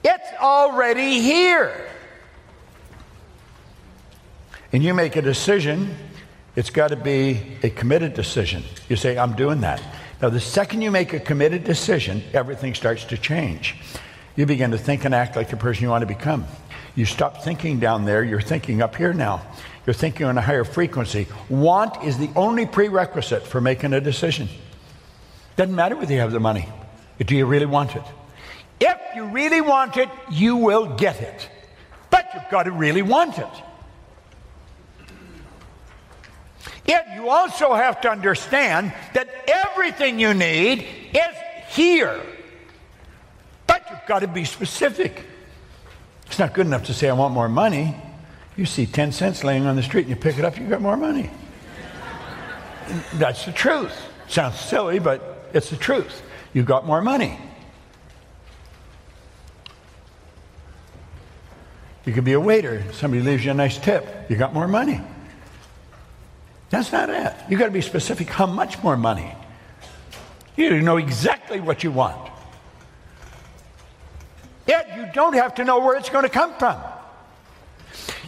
it's 0.04 0.30
already 0.40 1.22
here 1.22 1.88
and 4.72 4.84
you 4.84 4.94
make 4.94 5.16
a 5.16 5.22
decision, 5.22 5.96
it's 6.56 6.70
got 6.70 6.90
to 6.90 6.96
be 6.96 7.42
a 7.64 7.70
committed 7.70 8.14
decision. 8.14 8.64
You 8.90 8.96
say, 8.96 9.18
I'm 9.18 9.34
doing 9.36 9.62
that. 9.62 9.82
Now, 10.22 10.30
the 10.30 10.40
second 10.40 10.82
you 10.82 10.92
make 10.92 11.14
a 11.14 11.20
committed 11.20 11.64
decision, 11.64 12.24
everything 12.34 12.74
starts 12.74 13.06
to 13.06 13.18
change. 13.18 13.76
You 14.36 14.46
begin 14.46 14.72
to 14.72 14.78
think 14.78 15.06
and 15.06 15.16
act 15.16 15.36
like 15.36 15.50
the 15.50 15.58
person 15.58 15.84
you 15.84 15.90
want 15.90 16.02
to 16.02 16.08
become. 16.08 16.46
You 16.98 17.06
stop 17.06 17.44
thinking 17.44 17.80
down 17.80 18.06
there, 18.06 18.24
you're 18.24 18.42
thinking 18.42 18.82
up 18.82 18.96
here 18.96 19.14
now. 19.14 19.44
You're 19.86 19.94
thinking 19.94 20.26
on 20.26 20.36
a 20.36 20.42
higher 20.42 20.64
frequency. 20.64 21.28
Want 21.48 22.04
is 22.04 22.18
the 22.18 22.32
only 22.36 22.66
prerequisite 22.66 23.44
for 23.44 23.62
making 23.62 23.94
a 23.94 24.02
decision. 24.02 24.50
Doesn't 25.58 25.76
matter 25.76 25.96
whether 25.96 26.12
you 26.12 26.20
have 26.22 26.32
the 26.32 26.40
money. 26.40 26.68
Do 27.24 27.36
you 27.36 27.46
really 27.46 27.68
want 27.68 27.96
it? 27.96 28.02
If 28.80 28.98
you 29.16 29.26
really 29.26 29.62
want 29.62 29.96
it, 29.98 30.10
you 30.32 30.56
will 30.56 30.88
get 30.96 31.22
it. 31.22 31.48
But 32.10 32.30
you've 32.34 32.50
got 32.50 32.64
to 32.64 32.72
really 32.72 33.04
want 33.04 33.38
it. 33.38 33.46
Yet 36.84 37.10
you 37.14 37.30
also 37.30 37.76
have 37.76 38.02
to 38.02 38.10
understand 38.10 38.92
that 39.14 39.30
everything 39.48 40.20
you 40.20 40.34
need 40.34 40.84
is 41.14 41.36
here. 41.70 42.20
But 43.68 43.86
you've 43.92 44.08
got 44.08 44.20
to 44.20 44.28
be 44.28 44.46
specific. 44.46 45.24
It's 46.28 46.40
not 46.40 46.54
good 46.54 46.66
enough 46.66 46.84
to 46.86 46.94
say, 46.94 47.10
I 47.10 47.14
want 47.14 47.34
more 47.34 47.50
money. 47.50 47.96
You 48.56 48.66
see 48.66 48.86
10 48.86 49.12
cents 49.12 49.44
laying 49.44 49.66
on 49.66 49.76
the 49.76 49.84
street 49.84 50.02
and 50.02 50.10
you 50.10 50.16
pick 50.16 50.38
it 50.38 50.46
up, 50.46 50.58
you 50.58 50.68
got 50.68 50.82
more 50.82 50.98
money. 50.98 51.30
That's 53.14 53.46
the 53.46 53.52
truth. 53.52 53.94
Sounds 54.28 54.60
silly, 54.60 55.00
but 55.00 55.50
it's 55.54 55.70
the 55.70 55.78
truth. 55.78 56.22
You 56.54 56.64
got 56.64 56.86
more 56.86 57.02
money. 57.02 57.40
You 62.06 62.14
could 62.14 62.24
be 62.24 62.34
a 62.34 62.40
waiter. 62.40 62.84
Somebody 62.94 63.22
leaves 63.22 63.44
you 63.44 63.52
a 63.52 63.54
nice 63.54 63.78
tip. 63.78 64.30
You 64.30 64.38
got 64.38 64.54
more 64.54 64.68
money. 64.68 65.02
That's 66.70 66.92
not 66.92 67.10
it. 67.10 67.34
You 67.50 67.58
got 67.58 67.66
to 67.66 67.72
be 67.72 67.82
specific 67.82 68.30
how 68.30 68.46
much 68.46 68.82
more 68.82 68.98
money. 68.98 69.34
You 70.56 70.82
know 70.82 70.98
exactly 70.98 71.60
what 71.60 71.84
you 71.84 71.92
want. 71.92 72.32
Yet 74.68 74.96
you 74.96 75.08
don't 75.14 75.34
have 75.34 75.56
to 75.56 75.64
know 75.64 75.80
where 75.80 75.98
it's 75.98 76.10
going 76.10 76.24
to 76.24 76.30
come 76.30 76.54
from. 76.56 76.82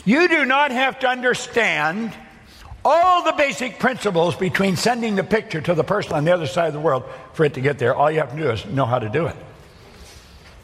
You 0.05 0.27
do 0.27 0.45
not 0.45 0.71
have 0.71 0.99
to 0.99 1.07
understand 1.07 2.13
all 2.85 3.23
the 3.23 3.33
basic 3.33 3.77
principles 3.77 4.35
between 4.35 4.77
sending 4.77 5.15
the 5.15 5.23
picture 5.23 5.61
to 5.61 5.73
the 5.73 5.83
person 5.83 6.13
on 6.13 6.23
the 6.23 6.33
other 6.33 6.47
side 6.47 6.67
of 6.67 6.73
the 6.73 6.79
world 6.79 7.03
for 7.33 7.43
it 7.43 7.53
to 7.55 7.61
get 7.61 7.77
there. 7.77 7.93
All 7.93 8.09
you 8.09 8.19
have 8.19 8.31
to 8.31 8.37
do 8.37 8.49
is 8.49 8.65
know 8.65 8.85
how 8.85 8.99
to 8.99 9.09
do 9.09 9.27
it. 9.27 9.35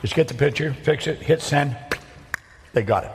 Just 0.01 0.15
get 0.15 0.27
the 0.27 0.33
picture, 0.33 0.73
fix 0.73 1.07
it, 1.07 1.21
hit 1.21 1.41
send, 1.41 1.75
they 2.73 2.83
got 2.83 3.03
it. 3.03 3.11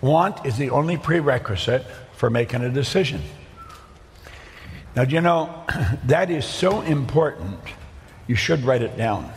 Want 0.00 0.46
is 0.46 0.56
the 0.56 0.70
only 0.70 0.96
prerequisite 0.96 1.84
for 2.12 2.30
making 2.30 2.62
a 2.62 2.70
decision. 2.70 3.22
Now, 4.94 5.04
do 5.04 5.14
you 5.14 5.20
know, 5.20 5.64
that 6.06 6.30
is 6.30 6.44
so 6.44 6.82
important, 6.82 7.60
you 8.28 8.36
should 8.36 8.62
write 8.64 8.82
it 8.82 8.96
down. 8.96 9.32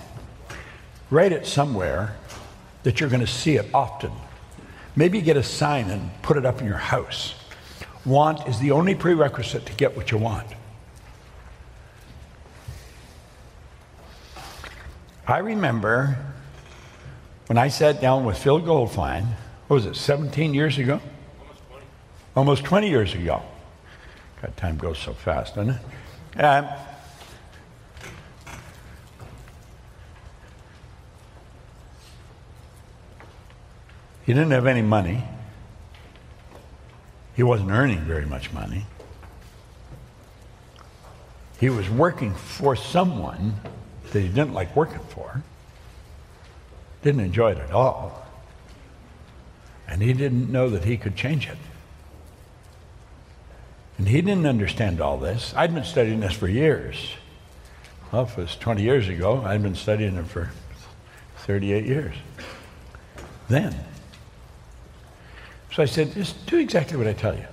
Write 1.10 1.32
it 1.32 1.48
somewhere 1.48 2.16
that 2.84 3.00
you're 3.00 3.10
going 3.10 3.22
to 3.22 3.28
see 3.28 3.56
it 3.56 3.66
often. 3.74 4.12
Maybe 4.96 5.22
get 5.22 5.38
a 5.38 5.44
sign 5.44 5.90
and 5.90 6.12
put 6.22 6.38
it 6.38 6.46
up 6.46 6.62
in 6.62 6.68
your 6.68 6.78
house. 6.78 7.34
Want 8.06 8.48
is 8.48 8.60
the 8.60 8.72
only 8.72 8.94
prerequisite 8.94 9.66
to 9.66 9.74
get 9.74 9.96
what 9.96 10.12
you 10.12 10.18
want. 10.18 10.48
I 15.28 15.38
remember 15.38 16.18
when 17.48 17.58
I 17.58 17.70
sat 17.70 18.02
down 18.02 18.26
with 18.26 18.38
Phil 18.38 18.60
Goldfine, 18.60 19.26
what 19.68 19.76
was 19.76 19.86
it, 19.86 19.96
17 19.96 20.54
years 20.54 20.78
ago? 20.78 21.00
Almost 21.40 21.64
20. 21.70 21.86
Almost 22.36 22.64
20 22.66 22.90
years 22.90 23.14
ago. 23.14 23.42
God, 24.42 24.58
time 24.58 24.78
goes 24.78 24.98
so 24.98 25.14
fast, 25.14 25.56
doesn't 25.56 25.76
it? 26.36 26.42
Um, 26.42 26.68
he 34.26 34.34
didn't 34.34 34.52
have 34.52 34.68
any 34.68 34.82
money. 34.82 35.24
He 37.36 37.44
wasn't 37.44 37.72
earning 37.72 38.00
very 38.00 38.26
much 38.26 38.52
money. 38.52 38.86
He 41.60 41.70
was 41.70 41.90
working 41.90 42.34
for 42.34 42.76
someone 42.76 43.56
that 44.12 44.20
he 44.20 44.28
didn't 44.28 44.54
like 44.54 44.76
working 44.76 45.00
for, 45.10 45.42
didn't 47.04 47.22
enjoy 47.22 47.52
it 47.52 47.58
at 47.60 47.72
all, 47.72 48.26
and 49.88 50.02
he 50.02 50.14
didn't 50.14 50.52
know 50.52 50.70
that 50.70 50.84
he 50.84 50.98
could 50.98 51.16
change 51.16 51.48
it. 51.48 51.58
And 53.98 54.08
he 54.08 54.22
didn't 54.22 54.48
understand 54.48 55.00
all 55.00 55.18
this. 55.18 55.54
I'd 55.56 55.74
been 55.74 55.84
studying 55.84 56.22
this 56.22 56.34
for 56.34 56.48
years. 56.48 57.16
Well, 58.12 58.24
it 58.24 58.36
was 58.36 58.56
20 58.56 58.82
years 58.82 59.08
ago, 59.08 59.44
I'd 59.46 59.62
been 59.62 59.76
studying 59.76 60.16
it 60.16 60.26
for 60.26 60.52
38 61.38 61.86
years. 61.86 62.16
Then. 63.48 63.76
So 65.74 65.82
I 65.82 65.86
said, 65.86 66.14
just 66.14 66.46
do 66.48 66.58
exactly 66.58 66.98
what 66.98 67.08
I 67.08 67.14
tell 67.14 67.36
you. 67.36 67.46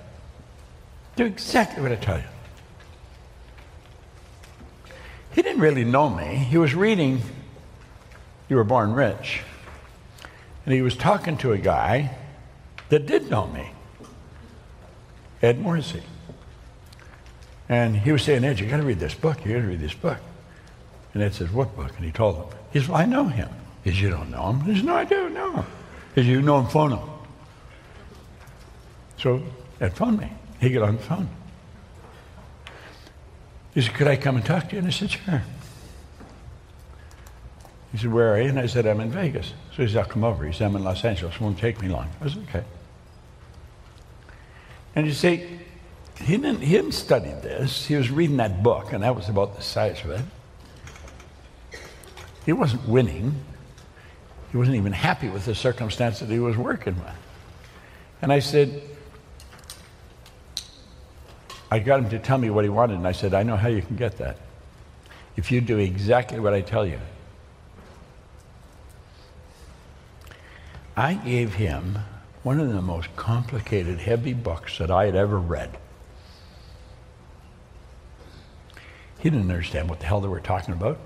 Do 1.15 1.25
exactly 1.25 1.81
what 1.81 1.91
I 1.91 1.95
tell 1.95 2.17
you. 2.17 2.25
He 5.31 5.41
didn't 5.41 5.61
really 5.61 5.85
know 5.85 6.09
me. 6.09 6.25
He 6.25 6.57
was 6.57 6.75
reading 6.75 7.21
You 8.49 8.57
Were 8.57 8.63
Born 8.63 8.93
Rich. 8.93 9.41
And 10.65 10.73
he 10.73 10.81
was 10.81 10.97
talking 10.97 11.37
to 11.37 11.53
a 11.53 11.57
guy 11.57 12.15
that 12.89 13.05
did 13.05 13.29
know 13.29 13.47
me, 13.47 13.71
Ed 15.41 15.59
Morrissey. 15.59 16.03
And 17.69 17.95
he 17.95 18.11
was 18.11 18.23
saying, 18.23 18.43
Ed, 18.43 18.59
you 18.59 18.67
got 18.67 18.77
to 18.77 18.83
read 18.83 18.99
this 18.99 19.13
book. 19.13 19.45
You 19.45 19.53
got 19.53 19.61
to 19.61 19.67
read 19.67 19.79
this 19.79 19.93
book. 19.93 20.17
And 21.13 21.23
Ed 21.23 21.33
says, 21.35 21.51
What 21.51 21.75
book? 21.75 21.91
And 21.95 22.05
he 22.05 22.11
told 22.11 22.35
him. 22.35 22.45
He 22.73 22.79
says, 22.79 22.89
Well, 22.89 22.97
I 22.97 23.05
know 23.05 23.25
him. 23.25 23.49
He 23.83 23.91
says, 23.91 24.01
You 24.01 24.09
don't 24.09 24.31
know 24.31 24.49
him? 24.49 24.61
He 24.61 24.75
says, 24.75 24.83
No, 24.83 24.95
I 24.95 25.05
do 25.05 25.29
know 25.29 25.53
him. 25.53 25.65
He 26.15 26.21
says, 26.21 26.27
You 26.27 26.41
know 26.41 26.59
him, 26.59 26.67
phone 26.67 26.91
him. 26.91 27.09
So 29.19 29.43
Ed 29.81 29.95
phoned 29.95 30.19
me. 30.19 30.31
He 30.59 30.69
got 30.69 30.83
on 30.83 30.95
the 30.95 31.01
phone. 31.01 31.29
He 33.73 33.81
said, 33.81 33.93
Could 33.93 34.07
I 34.07 34.15
come 34.15 34.37
and 34.37 34.45
talk 34.45 34.69
to 34.69 34.73
you? 34.73 34.79
And 34.79 34.87
I 34.87 34.91
said, 34.91 35.11
Sure. 35.11 35.43
He 37.91 37.97
said, 37.97 38.11
Where 38.11 38.33
are 38.33 38.41
you? 38.41 38.49
And 38.49 38.59
I 38.59 38.65
said, 38.65 38.87
I'm 38.87 38.99
in 38.99 39.11
Vegas. 39.11 39.53
So 39.75 39.83
he 39.83 39.87
said, 39.87 39.97
I'll 39.97 40.05
come 40.05 40.23
over. 40.23 40.45
He 40.45 40.53
said, 40.53 40.67
I'm 40.67 40.75
in 40.75 40.83
Los 40.83 41.03
Angeles. 41.03 41.35
It 41.35 41.41
won't 41.41 41.57
take 41.57 41.81
me 41.81 41.89
long. 41.89 42.09
I 42.21 42.29
said, 42.29 42.43
Okay. 42.49 42.63
And 44.95 45.05
you 45.05 45.13
see, 45.13 45.45
he 46.21 46.37
didn't, 46.37 46.61
he 46.61 46.75
hadn't 46.75 46.93
studied 46.93 47.41
this. 47.41 47.85
He 47.85 47.95
was 47.95 48.09
reading 48.09 48.37
that 48.37 48.63
book, 48.63 48.91
and 48.91 49.03
that 49.03 49.15
was 49.15 49.29
about 49.29 49.55
the 49.55 49.61
size 49.61 50.03
of 50.03 50.11
it. 50.11 50.21
He 52.45 52.53
wasn't 52.53 52.87
winning. 52.87 53.35
He 54.51 54.57
wasn't 54.57 54.77
even 54.77 54.93
happy 54.93 55.29
with 55.29 55.45
the 55.45 55.53
circumstance 55.53 56.19
that 56.19 56.29
he 56.29 56.39
was 56.39 56.57
working 56.57 56.95
with. 56.95 57.13
And 58.21 58.33
I 58.33 58.39
said, 58.39 58.81
I 61.71 61.79
got 61.79 61.99
him 61.99 62.09
to 62.09 62.19
tell 62.19 62.37
me 62.37 62.49
what 62.49 62.63
he 62.63 62.69
wanted, 62.69 62.95
and 62.95 63.07
I 63.07 63.11
said, 63.11 63.33
I 63.33 63.43
know 63.43 63.55
how 63.55 63.67
you 63.67 63.81
can 63.81 63.95
get 63.95 64.17
that. 64.17 64.37
If 65.35 65.51
you 65.51 65.61
do 65.61 65.77
exactly 65.77 66.39
what 66.39 66.53
I 66.53 66.61
tell 66.61 66.85
you. 66.85 66.99
I 70.97 71.13
gave 71.13 71.53
him 71.53 71.99
one 72.43 72.59
of 72.59 72.73
the 72.73 72.81
most 72.81 73.15
complicated, 73.15 73.99
heavy 73.99 74.33
books 74.33 74.77
that 74.79 74.89
I 74.89 75.05
had 75.05 75.15
ever 75.15 75.39
read. 75.39 75.77
He 79.19 79.29
didn't 79.29 79.51
understand 79.51 79.89
what 79.89 79.99
the 79.99 80.05
hell 80.05 80.21
they 80.21 80.27
were 80.27 80.39
talking 80.39 80.73
about. 80.73 80.97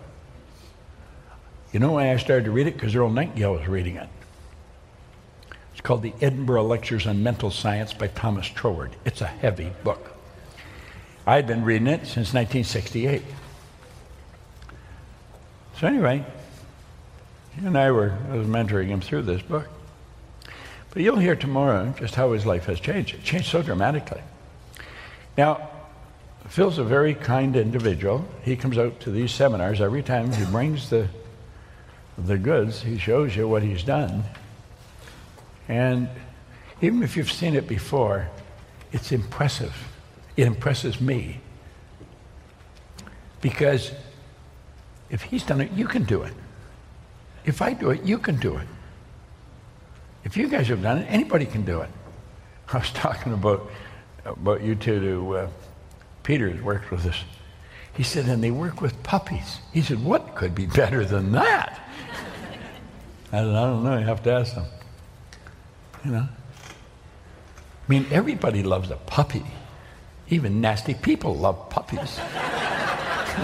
You 1.71 1.79
know 1.79 1.93
why 1.93 2.11
I 2.11 2.17
started 2.17 2.45
to 2.45 2.51
read 2.51 2.67
it? 2.67 2.75
Because 2.75 2.95
Earl 2.95 3.09
Nightingale 3.09 3.53
was 3.53 3.67
reading 3.67 3.95
it. 3.97 4.07
It's 5.71 5.81
called 5.81 6.03
the 6.03 6.13
Edinburgh 6.21 6.63
Lectures 6.63 7.07
on 7.07 7.23
Mental 7.23 7.49
Science 7.49 7.93
by 7.93 8.07
Thomas 8.07 8.47
Troward. 8.47 8.91
It's 9.05 9.21
a 9.21 9.27
heavy 9.27 9.71
book. 9.83 10.12
I 11.25 11.35
had 11.35 11.47
been 11.47 11.63
reading 11.63 11.87
it 11.87 12.01
since 12.01 12.33
1968. 12.33 13.21
So 15.79 15.87
anyway, 15.87 16.25
he 17.55 17.65
and 17.65 17.77
I 17.77 17.91
were, 17.91 18.17
I 18.29 18.35
was 18.35 18.47
mentoring 18.47 18.87
him 18.87 18.99
through 18.99 19.23
this 19.23 19.41
book. 19.41 19.69
But 20.91 21.01
you'll 21.01 21.17
hear 21.17 21.35
tomorrow 21.35 21.93
just 21.97 22.15
how 22.15 22.33
his 22.33 22.45
life 22.45 22.65
has 22.65 22.79
changed. 22.79 23.15
It 23.15 23.23
changed 23.23 23.47
so 23.47 23.61
dramatically. 23.63 24.21
Now, 25.37 25.69
Phil's 26.49 26.77
a 26.77 26.83
very 26.83 27.15
kind 27.15 27.55
individual. 27.55 28.25
He 28.43 28.55
comes 28.55 28.77
out 28.77 28.99
to 29.01 29.11
these 29.11 29.31
seminars 29.31 29.81
every 29.81 30.03
time 30.03 30.31
he 30.31 30.45
brings 30.45 30.89
the, 30.89 31.07
the 32.17 32.37
goods, 32.37 32.83
he 32.83 32.97
shows 32.97 33.35
you 33.35 33.47
what 33.47 33.63
he's 33.63 33.83
done. 33.83 34.23
And 35.67 36.09
even 36.81 37.01
if 37.01 37.15
you've 37.15 37.31
seen 37.31 37.55
it 37.55 37.67
before, 37.67 38.27
it's 38.91 39.11
impressive. 39.11 39.73
It 40.35 40.47
impresses 40.47 40.99
me. 40.99 41.39
Because 43.41 43.91
if 45.09 45.21
he's 45.21 45.43
done 45.43 45.61
it, 45.61 45.71
you 45.71 45.87
can 45.87 46.03
do 46.03 46.23
it. 46.23 46.33
If 47.45 47.61
I 47.61 47.73
do 47.73 47.91
it, 47.91 48.03
you 48.03 48.17
can 48.17 48.37
do 48.37 48.57
it. 48.57 48.67
If 50.23 50.37
you 50.37 50.47
guys 50.47 50.69
have 50.69 50.81
done 50.81 50.99
it, 50.99 51.05
anybody 51.09 51.45
can 51.45 51.65
do 51.65 51.81
it. 51.81 51.89
I 52.71 52.77
was 52.77 52.91
talking 52.93 53.33
about, 53.33 53.69
about 54.25 54.61
you 54.63 54.75
two 54.75 54.99
to 54.99 55.37
uh, 55.37 55.49
Peter, 56.23 56.49
who 56.49 56.63
works 56.63 56.89
with 56.89 57.05
us. 57.05 57.19
He 57.93 58.03
said, 58.03 58.25
and 58.25 58.43
they 58.43 58.49
work 58.49 58.81
with 58.81 59.03
puppies. 59.03 59.59
He 59.71 59.81
said, 59.81 60.03
what 60.03 60.35
could 60.35 60.55
be 60.55 60.65
better 60.65 61.05
than 61.05 61.33
that? 61.33 61.79
I 63.31 63.37
said, 63.37 63.47
I 63.49 63.65
don't 63.65 63.83
know. 63.83 63.97
You 63.99 64.05
have 64.05 64.23
to 64.23 64.31
ask 64.31 64.55
them. 64.55 64.65
You 66.03 66.11
know? 66.11 66.27
I 66.27 67.87
mean, 67.87 68.07
everybody 68.09 68.63
loves 68.63 68.89
a 68.89 68.95
puppy. 68.95 69.43
Even 70.33 70.61
nasty 70.61 70.95
people 70.95 71.35
love 71.35 71.69
puppies. 71.69 72.17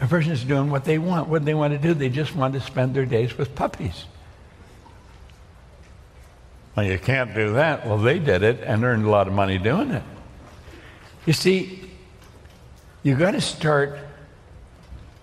a 0.00 0.06
person 0.08 0.32
is 0.32 0.44
doing 0.44 0.70
what 0.70 0.86
they 0.86 0.96
want. 0.96 1.28
What 1.28 1.40
do 1.40 1.44
they 1.44 1.52
want 1.52 1.74
to 1.74 1.78
do? 1.78 1.92
They 1.92 2.08
just 2.08 2.34
want 2.34 2.54
to 2.54 2.60
spend 2.60 2.94
their 2.94 3.04
days 3.04 3.36
with 3.36 3.54
puppies. 3.54 4.06
Well, 6.74 6.86
you 6.86 6.98
can't 6.98 7.34
do 7.34 7.52
that. 7.52 7.86
Well, 7.86 7.98
they 7.98 8.18
did 8.18 8.42
it 8.42 8.62
and 8.62 8.82
earned 8.82 9.04
a 9.04 9.10
lot 9.10 9.26
of 9.26 9.34
money 9.34 9.58
doing 9.58 9.90
it. 9.90 10.02
You 11.26 11.34
see, 11.34 11.90
you've 13.02 13.18
got 13.18 13.32
to 13.32 13.42
start 13.42 13.98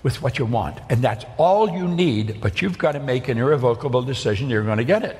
with 0.04 0.22
what 0.22 0.38
you 0.38 0.46
want, 0.46 0.78
and 0.92 1.02
that's 1.02 1.26
all 1.38 1.72
you 1.72 1.88
need, 1.88 2.40
but 2.40 2.62
you've 2.62 2.78
got 2.78 2.92
to 2.92 3.00
make 3.00 3.30
an 3.30 3.40
irrevocable 3.40 4.04
decision 4.04 4.48
you're 4.48 4.64
going 4.64 4.78
to 4.78 4.84
get 4.84 5.02
it. 5.02 5.18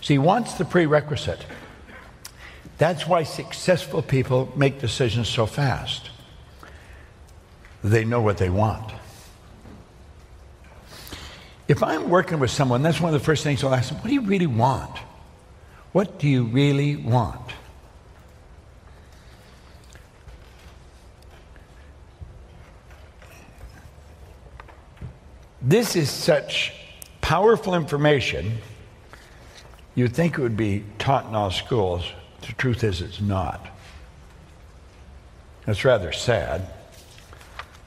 See, 0.00 0.16
wants 0.18 0.54
the 0.54 0.64
prerequisite. 0.64 1.44
That's 2.82 3.06
why 3.06 3.22
successful 3.22 4.02
people 4.02 4.52
make 4.56 4.80
decisions 4.80 5.28
so 5.28 5.46
fast. 5.46 6.10
They 7.84 8.04
know 8.04 8.20
what 8.20 8.38
they 8.38 8.50
want. 8.50 8.90
If 11.68 11.80
I'm 11.80 12.10
working 12.10 12.40
with 12.40 12.50
someone, 12.50 12.82
that's 12.82 13.00
one 13.00 13.14
of 13.14 13.20
the 13.20 13.24
first 13.24 13.44
things 13.44 13.62
I'll 13.62 13.72
ask 13.72 13.90
them, 13.90 13.98
what 13.98 14.08
do 14.08 14.14
you 14.14 14.22
really 14.22 14.48
want? 14.48 14.98
What 15.92 16.18
do 16.18 16.28
you 16.28 16.42
really 16.42 16.96
want? 16.96 17.52
This 25.60 25.94
is 25.94 26.10
such 26.10 26.72
powerful 27.20 27.76
information, 27.76 28.58
you'd 29.94 30.16
think 30.16 30.36
it 30.36 30.42
would 30.42 30.56
be 30.56 30.82
taught 30.98 31.26
in 31.26 31.36
all 31.36 31.52
schools. 31.52 32.12
The 32.42 32.52
truth 32.52 32.84
is, 32.84 33.00
it's 33.00 33.20
not. 33.20 33.66
It's 35.66 35.84
rather 35.84 36.12
sad 36.12 36.66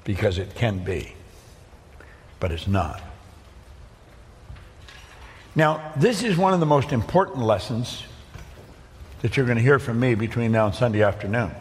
because 0.04 0.38
it 0.38 0.56
can 0.56 0.80
be, 0.80 1.14
but 2.40 2.52
it's 2.52 2.68
not. 2.68 3.02
Now, 5.56 5.94
this 5.96 6.24
is 6.24 6.38
one 6.38 6.54
of 6.54 6.60
the 6.60 6.66
most 6.66 6.92
important 6.92 7.40
lessons 7.40 8.04
that 9.22 9.36
you're 9.36 9.46
going 9.46 9.58
to 9.58 9.64
hear 9.64 9.80
from 9.80 10.00
me 10.00 10.16
between 10.16 10.52
now 10.52 10.68
and 10.68 10.76
Sunday 10.76 11.02
afternoon. 11.02 11.52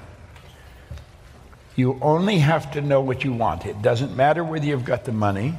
You 1.76 1.98
only 2.02 2.38
have 2.38 2.72
to 2.72 2.80
know 2.80 3.00
what 3.00 3.24
you 3.24 3.32
want. 3.32 3.66
It 3.66 3.82
doesn't 3.82 4.14
matter 4.14 4.44
whether 4.44 4.64
you've 4.64 4.84
got 4.84 5.04
the 5.04 5.12
money, 5.12 5.54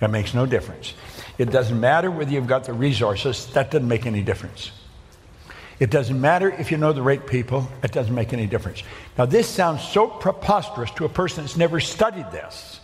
that 0.00 0.10
makes 0.10 0.34
no 0.34 0.46
difference. 0.46 0.94
It 1.38 1.50
doesn't 1.50 1.78
matter 1.78 2.10
whether 2.10 2.30
you've 2.30 2.46
got 2.46 2.64
the 2.64 2.72
resources, 2.72 3.46
that 3.52 3.70
doesn't 3.70 3.86
make 3.86 4.06
any 4.06 4.22
difference. 4.22 4.70
It 5.80 5.90
doesn't 5.90 6.20
matter 6.20 6.50
if 6.50 6.70
you 6.70 6.76
know 6.76 6.92
the 6.92 7.02
right 7.02 7.24
people, 7.26 7.68
it 7.82 7.92
doesn't 7.92 8.14
make 8.14 8.32
any 8.32 8.46
difference. 8.46 8.82
Now, 9.18 9.26
this 9.26 9.48
sounds 9.48 9.82
so 9.82 10.06
preposterous 10.06 10.90
to 10.92 11.04
a 11.04 11.08
person 11.08 11.44
that's 11.44 11.56
never 11.56 11.80
studied 11.80 12.30
this. 12.30 12.80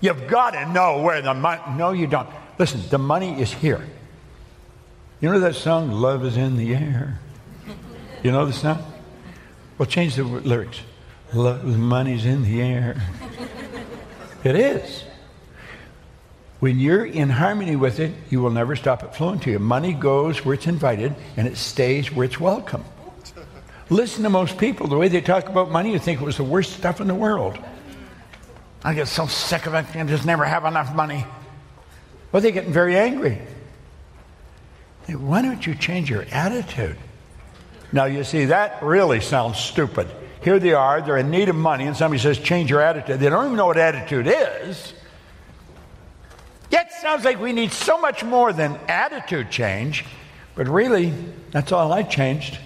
You've 0.00 0.26
got 0.28 0.52
to 0.52 0.66
know 0.72 1.02
where 1.02 1.20
the 1.22 1.34
money. 1.34 1.62
No, 1.76 1.92
you 1.92 2.06
don't. 2.06 2.28
Listen, 2.58 2.82
the 2.90 2.98
money 2.98 3.40
is 3.40 3.52
here. 3.52 3.84
You 5.20 5.30
know 5.30 5.40
that 5.40 5.54
song, 5.54 5.92
Love 5.92 6.24
is 6.24 6.36
in 6.36 6.56
the 6.56 6.74
Air? 6.74 7.20
You 8.22 8.32
know 8.32 8.46
the 8.46 8.52
song? 8.52 8.82
Well, 9.78 9.86
change 9.86 10.16
the 10.16 10.24
lyrics. 10.24 10.80
Love, 11.34 11.64
money's 11.64 12.24
in 12.24 12.42
the 12.42 12.60
air. 12.60 13.02
It 14.44 14.56
is. 14.56 15.04
When 16.62 16.78
you're 16.78 17.04
in 17.04 17.28
harmony 17.28 17.74
with 17.74 17.98
it, 17.98 18.14
you 18.30 18.40
will 18.40 18.52
never 18.52 18.76
stop 18.76 19.02
it 19.02 19.16
flowing 19.16 19.40
to 19.40 19.50
you. 19.50 19.58
Money 19.58 19.94
goes 19.94 20.44
where 20.44 20.54
it's 20.54 20.68
invited 20.68 21.12
and 21.36 21.48
it 21.48 21.56
stays 21.56 22.12
where 22.12 22.24
it's 22.24 22.38
welcome. 22.38 22.84
Listen 23.90 24.22
to 24.22 24.30
most 24.30 24.58
people. 24.58 24.86
The 24.86 24.96
way 24.96 25.08
they 25.08 25.20
talk 25.20 25.48
about 25.48 25.72
money, 25.72 25.90
you 25.90 25.98
think 25.98 26.20
it 26.20 26.24
was 26.24 26.36
the 26.36 26.44
worst 26.44 26.74
stuff 26.74 27.00
in 27.00 27.08
the 27.08 27.16
world. 27.16 27.58
I 28.84 28.94
get 28.94 29.08
so 29.08 29.26
sick 29.26 29.66
of 29.66 29.74
it 29.74 29.86
I 29.96 30.04
just 30.04 30.24
never 30.24 30.44
have 30.44 30.64
enough 30.64 30.94
money. 30.94 31.26
Well, 32.30 32.40
they're 32.40 32.52
getting 32.52 32.72
very 32.72 32.96
angry. 32.96 33.42
Why 35.08 35.42
don't 35.42 35.66
you 35.66 35.74
change 35.74 36.08
your 36.08 36.26
attitude? 36.30 36.96
Now, 37.90 38.04
you 38.04 38.22
see, 38.22 38.44
that 38.44 38.84
really 38.84 39.20
sounds 39.20 39.58
stupid. 39.58 40.06
Here 40.44 40.60
they 40.60 40.74
are, 40.74 41.02
they're 41.02 41.16
in 41.18 41.32
need 41.32 41.48
of 41.48 41.56
money, 41.56 41.88
and 41.88 41.96
somebody 41.96 42.22
says, 42.22 42.38
change 42.38 42.70
your 42.70 42.82
attitude. 42.82 43.18
They 43.18 43.30
don't 43.30 43.46
even 43.46 43.56
know 43.56 43.66
what 43.66 43.78
attitude 43.78 44.28
is. 44.28 44.94
Yet 46.72 46.90
sounds 46.90 47.22
like 47.22 47.38
we 47.38 47.52
need 47.52 47.70
so 47.70 48.00
much 48.00 48.24
more 48.24 48.50
than 48.54 48.80
attitude 48.88 49.50
change, 49.50 50.06
but 50.54 50.66
really, 50.66 51.12
that's 51.50 51.70
all 51.70 51.92
I 51.92 52.02
changed. 52.02 52.58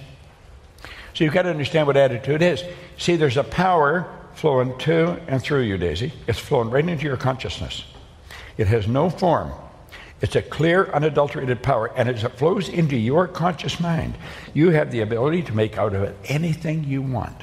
So 1.13 1.25
you've 1.25 1.35
got 1.35 1.43
to 1.43 1.51
understand 1.51 1.89
what 1.89 1.97
attitude 1.97 2.41
is. 2.41 2.63
See, 2.99 3.17
there's 3.17 3.37
a 3.37 3.43
power 3.43 4.09
flowing 4.35 4.79
to 4.79 5.21
and 5.27 5.43
through 5.43 5.63
you, 5.63 5.77
Daisy. 5.77 6.13
It's 6.29 6.39
flowing 6.39 6.71
right 6.71 6.89
into 6.89 7.05
your 7.05 7.17
consciousness. 7.17 7.85
It 8.57 8.69
has 8.69 8.87
no 8.87 9.11
form. 9.11 9.51
It's 10.21 10.37
a 10.37 10.43
clear, 10.43 10.87
unadulterated 10.93 11.61
power, 11.63 11.91
and 11.97 12.09
as 12.09 12.23
it 12.23 12.39
flows 12.39 12.69
into 12.69 12.97
your 12.97 13.27
conscious 13.27 13.81
mind, 13.81 14.17
you 14.55 14.71
have 14.71 14.93
the 14.93 15.01
ability 15.01 15.43
to 15.43 15.53
make 15.53 15.79
out 15.79 15.95
of 15.95 16.03
it 16.05 16.17
anything 16.27 16.85
you 16.85 17.03
want. 17.03 17.43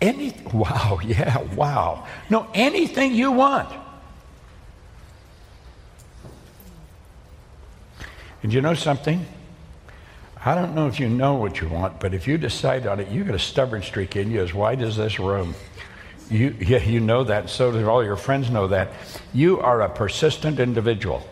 Any, 0.00 0.36
wow, 0.52 1.00
yeah, 1.04 1.38
wow. 1.54 2.06
No, 2.30 2.46
anything 2.54 3.12
you 3.12 3.32
want. 3.32 3.85
And 8.46 8.52
you 8.52 8.60
know 8.60 8.74
something? 8.74 9.26
I 10.44 10.54
don't 10.54 10.76
know 10.76 10.86
if 10.86 11.00
you 11.00 11.08
know 11.08 11.34
what 11.34 11.60
you 11.60 11.68
want, 11.68 11.98
but 11.98 12.14
if 12.14 12.28
you 12.28 12.38
decide 12.38 12.86
on 12.86 13.00
it, 13.00 13.08
you 13.08 13.24
got 13.24 13.34
a 13.34 13.40
stubborn 13.40 13.82
streak 13.82 14.14
in 14.14 14.30
you 14.30 14.40
as 14.40 14.54
wide 14.54 14.82
as 14.82 14.96
this 14.96 15.18
room. 15.18 15.52
You, 16.30 16.54
yeah, 16.60 16.78
you 16.78 17.00
know 17.00 17.24
that, 17.24 17.50
so 17.50 17.72
do 17.72 17.90
all 17.90 18.04
your 18.04 18.14
friends 18.14 18.48
know 18.48 18.68
that. 18.68 18.92
You 19.34 19.58
are 19.58 19.80
a 19.80 19.88
persistent 19.88 20.60
individual. 20.60 21.26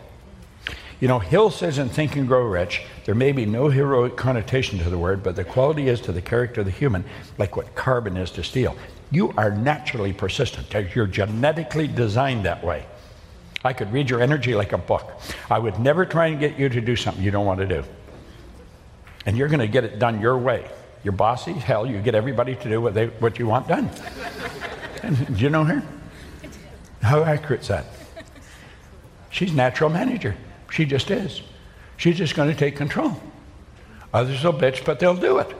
You 0.99 1.07
know, 1.07 1.19
Hill 1.19 1.51
says 1.51 1.77
in 1.77 1.87
Think 1.87 2.17
and 2.17 2.27
Grow 2.27 2.43
Rich, 2.43 2.81
there 3.05 3.15
may 3.15 3.31
be 3.31 3.45
no 3.45 3.69
heroic 3.69 4.17
connotation 4.17 4.79
to 4.79 4.89
the 4.89 4.97
word, 4.97 5.23
but 5.23 5.37
the 5.37 5.45
quality 5.45 5.87
is 5.87 6.01
to 6.01 6.11
the 6.11 6.21
character 6.21 6.59
of 6.59 6.65
the 6.65 6.73
human, 6.73 7.05
like 7.37 7.55
what 7.55 7.75
carbon 7.75 8.17
is 8.17 8.29
to 8.31 8.43
steel. 8.43 8.75
You 9.09 9.33
are 9.37 9.51
naturally 9.51 10.11
persistent. 10.11 10.67
You're 10.93 11.07
genetically 11.07 11.87
designed 11.87 12.43
that 12.43 12.61
way. 12.61 12.85
I 13.65 13.73
could 13.73 13.91
read 13.91 14.11
your 14.11 14.21
energy 14.21 14.53
like 14.53 14.73
a 14.73 14.77
book. 14.77 15.19
I 15.49 15.57
would 15.57 15.79
never 15.79 16.05
try 16.05 16.27
and 16.27 16.39
get 16.39 16.59
you 16.59 16.69
to 16.69 16.79
do 16.79 16.95
something 16.95 17.23
you 17.23 17.31
don't 17.31 17.47
want 17.47 17.59
to 17.61 17.65
do. 17.65 17.83
And 19.25 19.35
you're 19.35 19.47
going 19.47 19.59
to 19.59 19.67
get 19.67 19.83
it 19.83 19.97
done 19.97 20.21
your 20.21 20.37
way. 20.37 20.69
You're 21.03 21.13
bossy, 21.13 21.53
hell, 21.53 21.85
you 21.85 21.99
get 21.99 22.13
everybody 22.13 22.55
to 22.55 22.69
do 22.69 22.79
what, 22.79 22.93
they, 22.93 23.07
what 23.07 23.39
you 23.39 23.47
want 23.47 23.67
done. 23.67 23.89
Do 25.01 25.33
you 25.35 25.49
know 25.49 25.63
her? 25.63 25.83
How 27.01 27.23
accurate 27.23 27.61
is 27.61 27.67
that? 27.69 27.85
She's 29.31 29.51
natural 29.51 29.89
manager. 29.89 30.35
She 30.71 30.85
just 30.85 31.09
is. 31.09 31.41
She's 31.97 32.17
just 32.17 32.35
going 32.35 32.49
to 32.49 32.55
take 32.55 32.75
control. 32.75 33.19
Others 34.13 34.43
will 34.43 34.53
bitch, 34.53 34.85
but 34.85 34.99
they'll 34.99 35.15
do 35.15 35.39
it. 35.39 35.55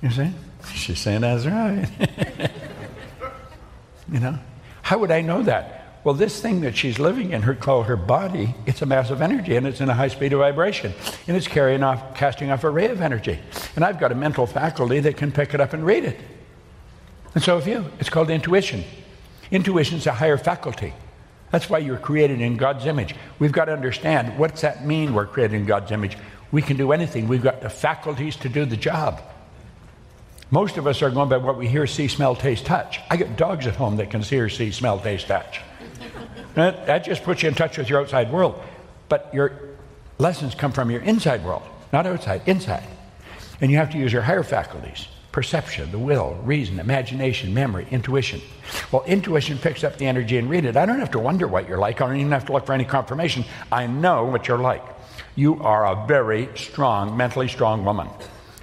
You 0.00 0.10
see? 0.10 0.30
She's 0.72 1.00
saying 1.00 1.22
that's 1.22 1.44
right. 1.44 1.88
you 4.12 4.20
know? 4.20 4.38
How 4.82 4.98
would 4.98 5.10
I 5.10 5.20
know 5.22 5.42
that? 5.42 5.83
Well, 6.04 6.14
this 6.14 6.38
thing 6.38 6.60
that 6.60 6.76
she's 6.76 6.98
living 6.98 7.32
in, 7.32 7.42
her 7.42 7.54
call 7.54 7.84
her 7.84 7.96
body, 7.96 8.54
it's 8.66 8.82
a 8.82 8.86
mass 8.86 9.08
of 9.08 9.22
energy 9.22 9.56
and 9.56 9.66
it's 9.66 9.80
in 9.80 9.88
a 9.88 9.94
high 9.94 10.08
speed 10.08 10.34
of 10.34 10.40
vibration. 10.40 10.92
And 11.26 11.34
it's 11.34 11.48
carrying 11.48 11.82
off, 11.82 12.14
casting 12.14 12.50
off 12.50 12.62
a 12.62 12.68
ray 12.70 12.88
of 12.88 13.00
energy. 13.00 13.38
And 13.74 13.84
I've 13.84 13.98
got 13.98 14.12
a 14.12 14.14
mental 14.14 14.46
faculty 14.46 15.00
that 15.00 15.16
can 15.16 15.32
pick 15.32 15.54
it 15.54 15.60
up 15.60 15.72
and 15.72 15.84
read 15.84 16.04
it. 16.04 16.20
And 17.34 17.42
so 17.42 17.58
have 17.58 17.66
you. 17.66 17.86
It's 17.98 18.10
called 18.10 18.28
intuition. 18.28 18.84
Intuition 19.50 19.96
is 19.96 20.06
a 20.06 20.12
higher 20.12 20.36
faculty. 20.36 20.92
That's 21.50 21.70
why 21.70 21.78
you're 21.78 21.98
created 21.98 22.40
in 22.40 22.58
God's 22.58 22.84
image. 22.84 23.14
We've 23.38 23.52
got 23.52 23.66
to 23.66 23.72
understand 23.72 24.38
what's 24.38 24.60
that 24.60 24.84
mean 24.84 25.14
we're 25.14 25.26
created 25.26 25.56
in 25.56 25.64
God's 25.64 25.90
image? 25.90 26.18
We 26.52 26.60
can 26.60 26.76
do 26.76 26.92
anything. 26.92 27.28
We've 27.28 27.42
got 27.42 27.62
the 27.62 27.70
faculties 27.70 28.36
to 28.36 28.50
do 28.50 28.66
the 28.66 28.76
job. 28.76 29.22
Most 30.50 30.76
of 30.76 30.86
us 30.86 31.00
are 31.00 31.10
going 31.10 31.28
by 31.28 31.38
what 31.38 31.56
we 31.56 31.66
hear, 31.66 31.86
see, 31.86 32.08
smell, 32.08 32.36
taste, 32.36 32.66
touch. 32.66 33.00
I 33.10 33.16
got 33.16 33.36
dogs 33.36 33.66
at 33.66 33.74
home 33.74 33.96
that 33.96 34.10
can 34.10 34.22
see, 34.22 34.48
see, 34.50 34.70
smell, 34.70 35.00
taste, 35.00 35.26
touch. 35.28 35.60
That, 36.54 37.04
just 37.04 37.24
puts 37.24 37.42
you 37.42 37.48
in 37.48 37.54
touch 37.54 37.78
with 37.78 37.90
your 37.90 38.00
outside 38.00 38.32
world. 38.32 38.60
But 39.08 39.30
your 39.34 39.52
lessons 40.18 40.54
come 40.54 40.72
from 40.72 40.90
your 40.90 41.02
inside 41.02 41.44
world, 41.44 41.62
not 41.92 42.06
outside, 42.06 42.42
inside. 42.46 42.84
And 43.60 43.70
you 43.70 43.76
have 43.78 43.90
to 43.90 43.98
use 43.98 44.12
your 44.12 44.22
higher 44.22 44.42
faculties 44.42 45.08
perception, 45.34 45.90
the 45.90 45.98
will, 45.98 46.34
reason, 46.44 46.78
imagination, 46.78 47.52
memory, 47.52 47.88
intuition. 47.90 48.40
Well, 48.92 49.02
intuition 49.02 49.58
picks 49.58 49.82
up 49.82 49.96
the 49.96 50.06
energy 50.06 50.38
and 50.38 50.48
read 50.48 50.64
it. 50.64 50.76
I 50.76 50.86
don't 50.86 51.00
have 51.00 51.10
to 51.10 51.18
wonder 51.18 51.48
what 51.48 51.68
you're 51.68 51.78
like. 51.78 52.00
I 52.00 52.06
don't 52.06 52.18
even 52.18 52.30
have 52.30 52.46
to 52.46 52.52
look 52.52 52.66
for 52.66 52.72
any 52.72 52.84
confirmation. 52.84 53.44
I 53.72 53.88
know 53.88 54.26
what 54.26 54.46
you're 54.46 54.58
like. 54.58 54.84
You 55.34 55.60
are 55.60 55.86
a 55.88 56.06
very 56.06 56.48
strong, 56.54 57.16
mentally 57.16 57.48
strong 57.48 57.84
woman. 57.84 58.08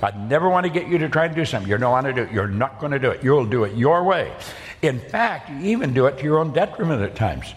I'd 0.01 0.29
never 0.29 0.49
want 0.49 0.65
to 0.65 0.71
get 0.71 0.87
you 0.87 0.97
to 0.99 1.09
try 1.09 1.25
and 1.25 1.35
do 1.35 1.43
something 1.43 1.69
you 1.69 1.77
don't 1.77 1.91
want 1.91 2.07
to 2.07 2.13
do. 2.13 2.21
It. 2.23 2.31
You're 2.31 2.47
not 2.47 2.79
going 2.79 2.93
to 2.93 2.99
do 2.99 3.11
it. 3.11 3.21
You'll 3.21 3.45
do 3.45 3.65
it 3.65 3.75
your 3.75 4.05
way. 4.05 4.33
In 4.81 4.97
fact, 4.97 5.49
you 5.49 5.59
even 5.71 5.93
do 5.93 6.05
it 6.05 6.17
to 6.19 6.23
your 6.23 6.39
own 6.39 6.53
detriment 6.53 7.01
at 7.01 7.15
times. 7.15 7.53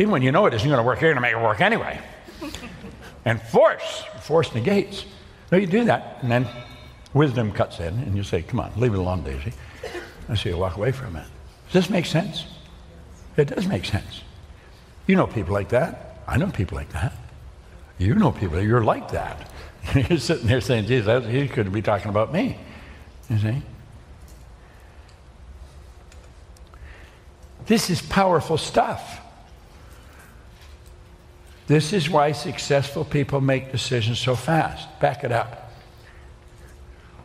Even 0.00 0.12
when 0.12 0.22
you 0.22 0.32
know 0.32 0.46
it 0.46 0.54
isn't 0.54 0.66
going 0.66 0.78
to 0.78 0.82
work, 0.82 1.02
you're 1.02 1.12
going 1.12 1.16
to 1.16 1.20
make 1.20 1.34
it 1.34 1.44
work 1.44 1.60
anyway. 1.60 2.00
and 3.26 3.38
force, 3.42 4.02
force 4.22 4.54
negates. 4.54 5.04
No, 5.52 5.58
you 5.58 5.66
do 5.66 5.84
that, 5.84 6.20
and 6.22 6.30
then 6.30 6.48
wisdom 7.12 7.52
cuts 7.52 7.80
in, 7.80 7.98
and 7.98 8.16
you 8.16 8.22
say, 8.22 8.40
Come 8.40 8.60
on, 8.60 8.72
leave 8.78 8.94
it 8.94 8.98
alone, 8.98 9.22
Daisy. 9.22 9.52
And 10.26 10.38
so 10.38 10.48
you 10.48 10.56
walk 10.56 10.78
away 10.78 10.90
from 10.90 11.16
it. 11.16 11.26
Does 11.66 11.84
this 11.84 11.90
make 11.90 12.06
sense? 12.06 12.46
It 13.36 13.48
does 13.54 13.66
make 13.66 13.84
sense. 13.84 14.22
You 15.06 15.16
know 15.16 15.26
people 15.26 15.52
like 15.52 15.68
that. 15.68 16.22
I 16.26 16.38
know 16.38 16.46
people 16.46 16.78
like 16.78 16.92
that. 16.94 17.12
You 17.98 18.14
know 18.14 18.32
people, 18.32 18.58
you're 18.62 18.82
like 18.82 19.10
that. 19.10 19.50
You're 19.94 20.18
sitting 20.18 20.46
there 20.46 20.62
saying, 20.62 20.86
Jesus, 20.86 21.26
he 21.26 21.46
could 21.46 21.70
be 21.70 21.82
talking 21.82 22.08
about 22.08 22.32
me. 22.32 22.56
You 23.28 23.38
see? 23.38 23.62
This 27.66 27.90
is 27.90 28.00
powerful 28.00 28.56
stuff. 28.56 29.19
This 31.70 31.92
is 31.92 32.10
why 32.10 32.32
successful 32.32 33.04
people 33.04 33.40
make 33.40 33.70
decisions 33.70 34.18
so 34.18 34.34
fast. 34.34 34.88
Back 34.98 35.22
it 35.22 35.30
up. 35.30 35.70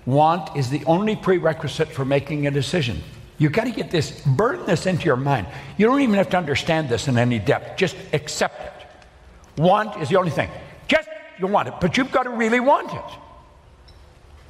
Want 0.06 0.56
is 0.56 0.70
the 0.70 0.86
only 0.86 1.16
prerequisite 1.16 1.88
for 1.88 2.06
making 2.06 2.46
a 2.46 2.52
decision. 2.52 3.02
You've 3.40 3.54
got 3.54 3.64
to 3.64 3.72
get 3.72 3.90
this, 3.90 4.22
burn 4.24 4.64
this 4.68 4.86
into 4.86 5.06
your 5.06 5.16
mind. 5.16 5.48
You 5.78 5.88
don't 5.88 6.00
even 6.00 6.14
have 6.14 6.30
to 6.30 6.38
understand 6.38 6.90
this 6.90 7.08
in 7.08 7.18
any 7.18 7.40
depth. 7.40 7.80
Just 7.80 7.96
accept 8.14 8.62
it. 8.62 9.60
Want 9.60 10.00
is 10.00 10.10
the 10.10 10.18
only 10.18 10.30
thing. 10.30 10.52
Just 10.88 11.10
you 11.40 11.48
want 11.48 11.70
it, 11.70 11.74
but 11.82 11.98
you've 11.98 12.12
got 12.12 12.24
to 12.24 12.30
really 12.30 12.60
want 12.60 12.94
it. 12.94 13.20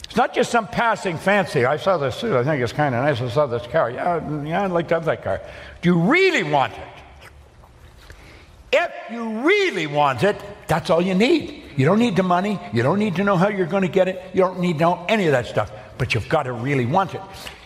It's 0.04 0.18
not 0.18 0.36
just 0.36 0.52
some 0.52 0.68
passing 0.68 1.18
fancy. 1.18 1.64
I 1.64 1.78
saw 1.78 1.98
this 1.98 2.16
suit. 2.16 2.36
I 2.36 2.44
think 2.44 2.62
it's 2.62 2.74
kind 2.74 2.94
of 2.96 3.02
nice. 3.02 3.22
I 3.22 3.30
saw 3.34 3.46
this 3.46 3.66
car. 3.68 3.90
Yeah, 3.92 4.44
yeah, 4.44 4.66
I'd 4.66 4.72
like 4.72 4.90
to 4.90 4.96
have 4.96 5.06
that 5.06 5.24
car. 5.24 5.40
Do 5.82 5.88
you 5.88 5.98
really 5.98 6.44
want 6.44 6.74
it? 6.74 6.95
If 8.78 8.92
you 9.10 9.40
really 9.40 9.88
want 9.88 10.24
it, 10.24 10.36
that's 10.68 10.90
all 10.90 11.02
you 11.02 11.16
need. 11.16 11.64
You 11.78 11.86
don't 11.86 12.00
need 12.00 12.18
the 12.18 12.24
money. 12.24 12.60
You 12.74 12.84
don't 12.84 13.00
need 13.00 13.16
to 13.16 13.24
know 13.24 13.38
how 13.38 13.48
you're 13.48 13.68
going 13.68 13.84
to 13.84 13.88
get 13.88 14.10
it. 14.10 14.22
You 14.34 14.42
don't 14.42 14.60
need 14.60 14.74
to 14.74 14.80
know 14.80 15.06
any 15.08 15.28
of 15.28 15.32
that 15.32 15.46
stuff. 15.46 15.72
But 15.98 16.14
you've 16.14 16.28
got 16.28 16.44
to 16.44 16.52
really 16.52 16.86
want 16.86 17.16
it. 17.16 17.22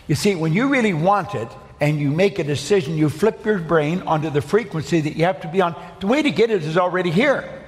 You 0.06 0.14
see, 0.14 0.36
when 0.36 0.52
you 0.52 0.68
really 0.68 0.94
want 0.94 1.34
it 1.34 1.48
and 1.80 1.98
you 1.98 2.10
make 2.12 2.38
a 2.38 2.44
decision, 2.44 2.96
you 2.96 3.08
flip 3.08 3.44
your 3.44 3.58
brain 3.58 4.02
onto 4.02 4.30
the 4.30 4.40
frequency 4.40 5.00
that 5.00 5.16
you 5.16 5.24
have 5.24 5.40
to 5.40 5.48
be 5.48 5.60
on. 5.60 5.74
The 5.98 6.06
way 6.06 6.22
to 6.22 6.30
get 6.30 6.50
it 6.50 6.62
is 6.62 6.76
already 6.76 7.10
here. 7.10 7.66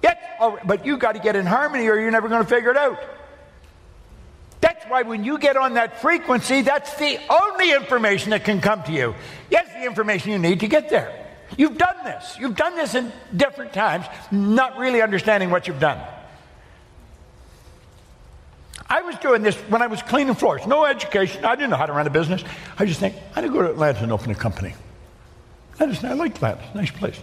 Yes, 0.00 0.16
but 0.64 0.86
you've 0.86 1.00
got 1.00 1.12
to 1.12 1.20
get 1.20 1.34
in 1.34 1.46
harmony 1.46 1.88
or 1.88 1.98
you're 1.98 2.12
never 2.12 2.28
going 2.28 2.42
to 2.42 2.48
figure 2.48 2.70
it 2.70 2.76
out. 2.76 3.00
That's 4.60 4.84
why 4.84 5.02
when 5.02 5.24
you 5.24 5.38
get 5.38 5.56
on 5.56 5.74
that 5.74 6.00
frequency, 6.00 6.62
that's 6.62 6.94
the 6.96 7.18
only 7.28 7.72
information 7.72 8.30
that 8.30 8.44
can 8.44 8.60
come 8.60 8.84
to 8.84 8.92
you. 8.92 9.16
Yes, 9.50 9.66
the 9.72 9.84
information 9.84 10.30
you 10.30 10.38
need 10.38 10.60
to 10.60 10.68
get 10.68 10.88
there. 10.88 11.19
You've 11.56 11.78
done 11.78 11.96
this. 12.04 12.36
You've 12.38 12.56
done 12.56 12.76
this 12.76 12.94
in 12.94 13.12
different 13.36 13.72
times, 13.72 14.06
not 14.30 14.78
really 14.78 15.02
understanding 15.02 15.50
what 15.50 15.66
you've 15.66 15.80
done. 15.80 16.00
I 18.88 19.02
was 19.02 19.16
doing 19.16 19.42
this 19.42 19.56
when 19.68 19.82
I 19.82 19.86
was 19.86 20.02
cleaning 20.02 20.34
floors. 20.34 20.66
No 20.66 20.84
education. 20.84 21.44
I 21.44 21.54
didn't 21.54 21.70
know 21.70 21.76
how 21.76 21.86
to 21.86 21.92
run 21.92 22.06
a 22.06 22.10
business. 22.10 22.42
I 22.78 22.86
just 22.86 22.98
think, 22.98 23.14
I'm 23.36 23.44
going 23.44 23.52
to 23.52 23.52
go 23.52 23.62
to 23.62 23.70
Atlanta 23.70 24.02
and 24.02 24.10
open 24.10 24.30
a 24.30 24.34
company. 24.34 24.74
I 25.78 25.86
just, 25.86 26.04
I 26.04 26.14
like 26.14 26.34
Atlanta. 26.36 26.62
Nice 26.74 26.90
place. 26.90 27.18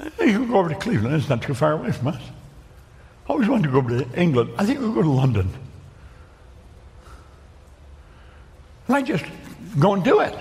You 0.00 0.08
can 0.38 0.48
go 0.48 0.56
over 0.56 0.70
to 0.70 0.74
Cleveland. 0.74 1.14
It's 1.14 1.28
not 1.28 1.42
too 1.42 1.54
far 1.54 1.72
away 1.72 1.92
from 1.92 2.08
us. 2.08 2.22
I 3.28 3.32
always 3.32 3.48
wanted 3.48 3.64
to 3.64 3.72
go 3.72 3.78
over 3.78 4.04
to 4.04 4.20
England. 4.20 4.50
I 4.58 4.64
think 4.64 4.80
we'll 4.80 4.92
go 4.92 5.02
to 5.02 5.10
London. 5.10 5.50
And 8.86 8.96
I 8.96 9.02
just 9.02 9.24
go 9.78 9.94
and 9.94 10.02
do 10.02 10.20
it. 10.20 10.34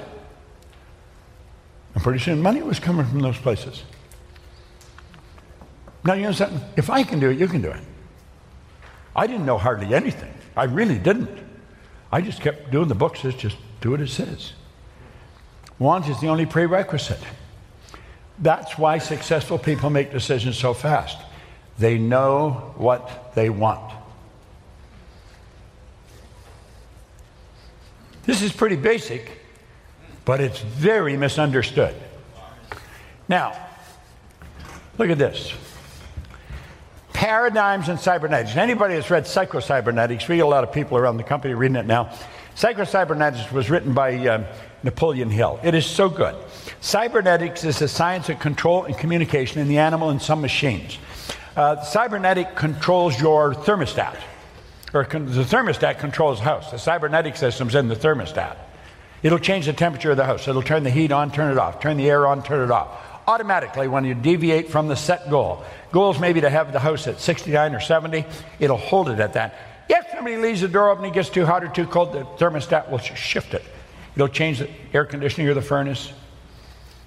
And 1.93 2.03
pretty 2.03 2.19
soon 2.19 2.41
money 2.41 2.61
was 2.61 2.79
coming 2.79 3.05
from 3.05 3.19
those 3.19 3.37
places. 3.37 3.83
Now, 6.03 6.13
you 6.13 6.23
know 6.23 6.31
something? 6.31 6.61
If 6.75 6.89
I 6.89 7.03
can 7.03 7.19
do 7.19 7.29
it, 7.29 7.39
you 7.39 7.47
can 7.47 7.61
do 7.61 7.69
it. 7.69 7.81
I 9.15 9.27
didn't 9.27 9.45
know 9.45 9.57
hardly 9.57 9.93
anything. 9.93 10.33
I 10.55 10.65
really 10.65 10.97
didn't. 10.97 11.29
I 12.11 12.21
just 12.21 12.41
kept 12.41 12.71
doing 12.71 12.87
the 12.87 12.95
book 12.95 13.15
says, 13.15 13.35
just 13.35 13.57
do 13.81 13.91
what 13.91 14.01
it 14.01 14.09
says. 14.09 14.53
Want 15.79 16.07
is 16.07 16.19
the 16.19 16.27
only 16.27 16.45
prerequisite. 16.45 17.19
That's 18.39 18.77
why 18.77 18.97
successful 18.97 19.57
people 19.57 19.89
make 19.89 20.11
decisions 20.11 20.57
so 20.57 20.73
fast. 20.73 21.17
They 21.77 21.97
know 21.97 22.73
what 22.77 23.33
they 23.35 23.49
want. 23.49 23.93
This 28.25 28.41
is 28.41 28.51
pretty 28.51 28.75
basic, 28.75 29.39
but 30.25 30.39
it's 30.39 30.59
very 30.59 31.17
misunderstood. 31.17 31.95
Now, 33.27 33.55
look 34.97 35.09
at 35.09 35.17
this 35.17 35.53
paradigms 37.13 37.87
in 37.87 37.97
cybernetics. 37.97 38.57
Anybody 38.57 38.95
that's 38.95 39.09
read 39.09 39.23
Psychocybernetics, 39.23 40.27
we 40.27 40.35
get 40.35 40.45
a 40.45 40.47
lot 40.47 40.65
of 40.65 40.73
people 40.73 40.97
around 40.97 41.15
the 41.15 41.23
company 41.23 41.53
reading 41.53 41.77
it 41.77 41.85
now. 41.85 42.13
Psychocybernetics 42.55 43.49
was 43.51 43.69
written 43.69 43.93
by 43.93 44.15
uh, 44.27 44.43
Napoleon 44.83 45.29
Hill. 45.29 45.57
It 45.63 45.73
is 45.73 45.85
so 45.85 46.09
good. 46.09 46.35
Cybernetics 46.81 47.63
is 47.63 47.79
the 47.79 47.87
science 47.87 48.27
of 48.27 48.39
control 48.39 48.83
and 48.83 48.97
communication 48.97 49.61
in 49.61 49.69
the 49.69 49.77
animal 49.77 50.09
and 50.09 50.21
some 50.21 50.41
machines. 50.41 50.97
Uh, 51.55 51.81
cybernetic 51.81 52.55
controls 52.55 53.17
your 53.21 53.53
thermostat, 53.53 54.17
or 54.93 55.05
con- 55.05 55.27
the 55.27 55.43
thermostat 55.43 55.99
controls 55.99 56.39
the 56.39 56.43
house. 56.43 56.71
The 56.71 56.79
cybernetic 56.79 57.37
system's 57.37 57.75
in 57.75 57.87
the 57.87 57.95
thermostat. 57.95 58.57
It'll 59.23 59.39
change 59.39 59.65
the 59.65 59.73
temperature 59.73 60.11
of 60.11 60.17
the 60.17 60.25
house. 60.25 60.47
It'll 60.47 60.61
turn 60.61 60.83
the 60.83 60.89
heat 60.89 61.11
on, 61.11 61.31
turn 61.31 61.51
it 61.51 61.57
off, 61.57 61.79
turn 61.79 61.97
the 61.97 62.09
air 62.09 62.27
on, 62.27 62.43
turn 62.43 62.65
it 62.65 62.71
off. 62.71 62.89
Automatically, 63.25 63.87
when 63.87 64.03
you 64.03 64.13
deviate 64.13 64.69
from 64.69 64.89
the 64.89 64.97
set 64.97 65.29
goal, 65.29 65.63
goals 65.93 66.19
maybe 66.19 66.41
to 66.41 66.49
have 66.49 66.73
the 66.73 66.79
house 66.79 67.07
at 67.07 67.21
69 67.21 67.73
or 67.73 67.79
70, 67.79 68.25
it'll 68.59 68.75
hold 68.75 69.07
it 69.09 69.19
at 69.21 69.33
that. 69.33 69.55
If 69.89 70.05
somebody 70.11 70.35
leaves 70.35 70.59
the 70.59 70.67
door 70.67 70.89
open, 70.89 71.05
it 71.05 71.13
gets 71.13 71.29
too 71.29 71.45
hot 71.45 71.63
or 71.63 71.69
too 71.69 71.87
cold, 71.87 72.11
the 72.11 72.23
thermostat 72.43 72.89
will 72.91 72.97
shift 72.97 73.53
it. 73.53 73.63
It'll 74.15 74.27
change 74.27 74.59
the 74.59 74.69
air 74.93 75.05
conditioning 75.05 75.47
or 75.47 75.53
the 75.53 75.61
furnace. 75.61 76.11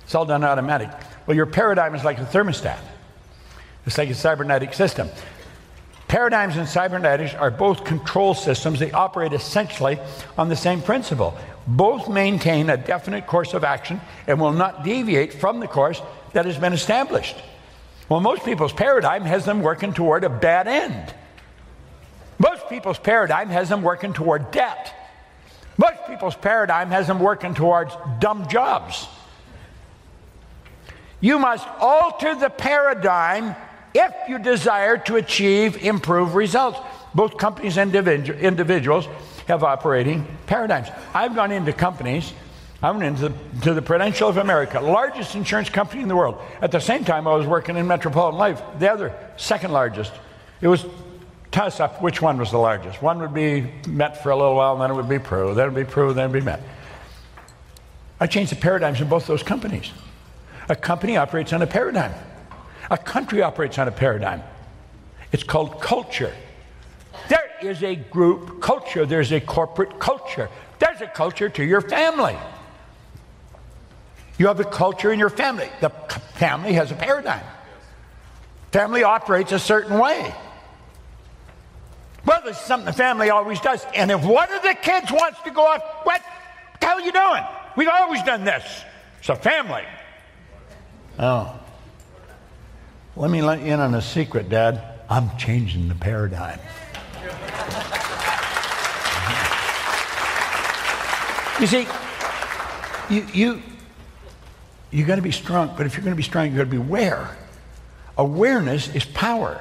It's 0.04 0.14
all 0.14 0.24
done 0.24 0.42
automatic. 0.42 0.88
Well, 1.26 1.36
your 1.36 1.46
paradigm 1.46 1.94
is 1.94 2.02
like 2.02 2.18
a 2.18 2.24
thermostat. 2.24 2.78
It's 3.84 3.98
like 3.98 4.08
a 4.08 4.14
cybernetic 4.14 4.72
system. 4.72 5.08
Paradigms 6.08 6.56
and 6.56 6.68
cybernetics 6.68 7.34
are 7.34 7.50
both 7.50 7.84
control 7.84 8.34
systems. 8.34 8.78
They 8.78 8.92
operate 8.92 9.32
essentially 9.32 9.98
on 10.38 10.48
the 10.48 10.56
same 10.56 10.80
principle. 10.80 11.36
Both 11.66 12.08
maintain 12.08 12.70
a 12.70 12.76
definite 12.76 13.26
course 13.26 13.52
of 13.52 13.64
action 13.64 14.00
and 14.26 14.40
will 14.40 14.52
not 14.52 14.84
deviate 14.84 15.32
from 15.32 15.60
the 15.60 15.66
course 15.66 16.00
that 16.32 16.44
has 16.44 16.58
been 16.58 16.72
established. 16.72 17.36
Well, 18.08 18.20
most 18.20 18.44
people's 18.44 18.72
paradigm 18.72 19.22
has 19.22 19.44
them 19.44 19.62
working 19.62 19.92
toward 19.92 20.22
a 20.22 20.28
bad 20.28 20.68
end. 20.68 21.12
Most 22.38 22.68
people's 22.68 22.98
paradigm 22.98 23.48
has 23.48 23.68
them 23.68 23.82
working 23.82 24.12
toward 24.12 24.50
debt. 24.52 24.94
Most 25.78 26.06
people's 26.06 26.36
paradigm 26.36 26.90
has 26.90 27.06
them 27.06 27.18
working 27.18 27.54
towards 27.54 27.96
dumb 28.20 28.46
jobs. 28.48 29.08
You 31.20 31.38
must 31.38 31.66
alter 31.80 32.34
the 32.34 32.50
paradigm 32.50 33.56
if 33.94 34.12
you 34.28 34.38
desire 34.38 34.98
to 34.98 35.16
achieve 35.16 35.82
improved 35.82 36.34
results. 36.34 36.78
Both 37.14 37.38
companies 37.38 37.78
and 37.78 37.94
individuals 37.94 39.08
have 39.46 39.62
operating 39.62 40.26
paradigms. 40.46 40.88
I've 41.14 41.34
gone 41.34 41.52
into 41.52 41.72
companies, 41.72 42.32
I 42.82 42.90
went 42.90 43.04
into 43.04 43.30
the, 43.30 43.60
to 43.62 43.74
the 43.74 43.82
Prudential 43.82 44.28
of 44.28 44.36
America, 44.36 44.80
largest 44.80 45.34
insurance 45.34 45.70
company 45.70 46.02
in 46.02 46.08
the 46.08 46.16
world. 46.16 46.40
At 46.60 46.72
the 46.72 46.80
same 46.80 47.04
time, 47.04 47.26
I 47.26 47.34
was 47.34 47.46
working 47.46 47.76
in 47.76 47.86
Metropolitan 47.86 48.38
Life, 48.38 48.62
the 48.78 48.92
other 48.92 49.14
second 49.36 49.72
largest. 49.72 50.12
It 50.60 50.68
was 50.68 50.84
toss 51.50 51.80
up 51.80 52.02
which 52.02 52.20
one 52.20 52.38
was 52.38 52.50
the 52.50 52.58
largest. 52.58 53.00
One 53.00 53.18
would 53.20 53.32
be 53.32 53.72
Met 53.88 54.22
for 54.22 54.30
a 54.30 54.36
little 54.36 54.54
while, 54.54 54.74
and 54.74 54.82
then 54.82 54.90
it 54.90 54.94
would 54.94 55.08
be 55.08 55.18
Pru, 55.18 55.54
then 55.54 55.68
it 55.68 55.72
would 55.72 55.86
be 55.86 55.90
Pru, 55.90 56.14
then 56.14 56.28
it 56.28 56.32
would 56.32 56.40
be 56.40 56.44
Met. 56.44 56.60
I 58.20 58.26
changed 58.26 58.52
the 58.52 58.56
paradigms 58.56 59.00
in 59.00 59.08
both 59.08 59.26
those 59.26 59.42
companies. 59.42 59.90
A 60.68 60.76
company 60.76 61.16
operates 61.16 61.52
on 61.52 61.62
a 61.62 61.66
paradigm. 61.66 62.12
A 62.90 62.98
country 62.98 63.42
operates 63.42 63.78
on 63.78 63.88
a 63.88 63.92
paradigm. 63.92 64.42
It's 65.32 65.42
called 65.42 65.80
culture. 65.80 66.32
Is 67.66 67.82
a 67.82 67.96
group 67.96 68.62
culture, 68.62 69.06
there's 69.06 69.32
a 69.32 69.40
corporate 69.40 69.98
culture, 69.98 70.48
there's 70.78 71.00
a 71.00 71.08
culture 71.08 71.48
to 71.48 71.64
your 71.64 71.80
family. 71.80 72.36
You 74.38 74.46
have 74.46 74.60
a 74.60 74.64
culture 74.64 75.12
in 75.12 75.18
your 75.18 75.30
family. 75.30 75.68
The 75.80 75.90
family 75.90 76.74
has 76.74 76.92
a 76.92 76.94
paradigm. 76.94 77.42
Family 78.70 79.02
operates 79.02 79.50
a 79.50 79.58
certain 79.58 79.98
way. 79.98 80.32
Well, 82.24 82.40
this 82.44 82.56
is 82.56 82.62
something 82.64 82.86
the 82.86 82.92
family 82.92 83.30
always 83.30 83.58
does. 83.60 83.84
And 83.94 84.12
if 84.12 84.24
one 84.24 84.52
of 84.52 84.62
the 84.62 84.74
kids 84.80 85.10
wants 85.10 85.42
to 85.42 85.50
go 85.50 85.66
off, 85.66 85.82
what 86.04 86.22
the 86.78 86.86
hell 86.86 86.98
are 86.98 87.00
you 87.00 87.10
doing? 87.10 87.42
We've 87.76 87.88
always 87.88 88.22
done 88.22 88.44
this. 88.44 88.64
It's 89.18 89.28
a 89.28 89.34
family. 89.34 89.84
Oh. 91.18 91.58
Let 93.16 93.30
me 93.30 93.42
let 93.42 93.60
you 93.60 93.72
in 93.72 93.80
on 93.80 93.94
a 93.94 94.02
secret, 94.02 94.48
Dad. 94.48 95.00
I'm 95.08 95.36
changing 95.36 95.88
the 95.88 95.94
paradigm. 95.96 96.60
You 101.60 101.66
see, 101.66 101.86
you, 103.08 103.26
you, 103.32 103.62
you 104.90 105.04
got 105.04 105.16
to 105.16 105.22
be 105.22 105.32
strong, 105.32 105.74
but 105.76 105.86
if 105.86 105.94
you're 105.94 106.04
going 106.04 106.12
to 106.12 106.16
be 106.16 106.22
strong, 106.22 106.50
you 106.50 106.56
got 106.56 106.64
to 106.64 106.70
be 106.70 106.76
aware. 106.76 107.36
Awareness 108.18 108.94
is 108.94 109.04
power. 109.04 109.60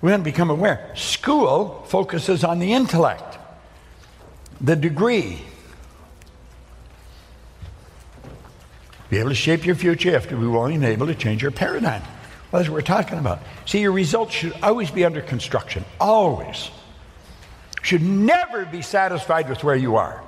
We 0.00 0.10
want 0.10 0.24
to 0.24 0.30
become 0.30 0.50
aware. 0.50 0.92
School 0.94 1.84
focuses 1.88 2.44
on 2.44 2.58
the 2.60 2.72
intellect, 2.72 3.38
the 4.60 4.76
degree. 4.76 5.40
Be 9.10 9.18
able 9.18 9.30
to 9.30 9.34
shape 9.34 9.66
your 9.66 9.74
future, 9.74 10.20
to 10.20 10.36
be 10.36 10.46
willing 10.46 10.76
and 10.76 10.84
able 10.84 11.06
to 11.06 11.14
change 11.14 11.42
your 11.42 11.50
paradigm. 11.50 12.02
Well, 12.50 12.60
that's 12.60 12.68
what 12.68 12.76
we're 12.76 12.82
talking 12.82 13.18
about. 13.18 13.40
See, 13.66 13.80
your 13.80 13.92
results 13.92 14.34
should 14.34 14.54
always 14.62 14.90
be 14.90 15.04
under 15.04 15.20
construction. 15.20 15.84
Always. 16.00 16.70
Should 17.82 18.02
never 18.02 18.64
be 18.64 18.82
satisfied 18.82 19.48
with 19.48 19.64
where 19.64 19.76
you 19.76 19.96
are. 19.96 20.22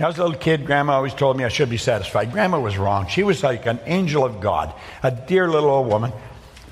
When 0.00 0.06
I 0.06 0.08
was 0.08 0.16
a 0.18 0.22
little 0.22 0.38
kid, 0.38 0.64
Grandma 0.64 0.94
always 0.94 1.12
told 1.12 1.36
me 1.36 1.44
I 1.44 1.48
should 1.48 1.68
be 1.68 1.76
satisfied. 1.76 2.32
Grandma 2.32 2.58
was 2.58 2.78
wrong. 2.78 3.06
She 3.06 3.22
was 3.22 3.42
like 3.42 3.66
an 3.66 3.78
angel 3.84 4.24
of 4.24 4.40
God, 4.40 4.72
a 5.02 5.10
dear 5.10 5.46
little 5.46 5.68
old 5.68 5.88
woman, 5.88 6.10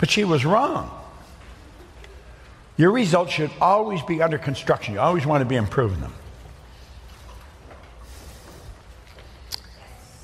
but 0.01 0.09
she 0.09 0.25
was 0.25 0.47
wrong. 0.47 0.91
Your 2.79 2.91
results 2.91 3.31
should 3.31 3.51
always 3.61 4.01
be 4.01 4.23
under 4.23 4.39
construction. 4.39 4.95
You 4.95 5.01
always 5.01 5.27
want 5.27 5.43
to 5.43 5.45
be 5.45 5.57
improving 5.57 6.01
them. 6.01 6.15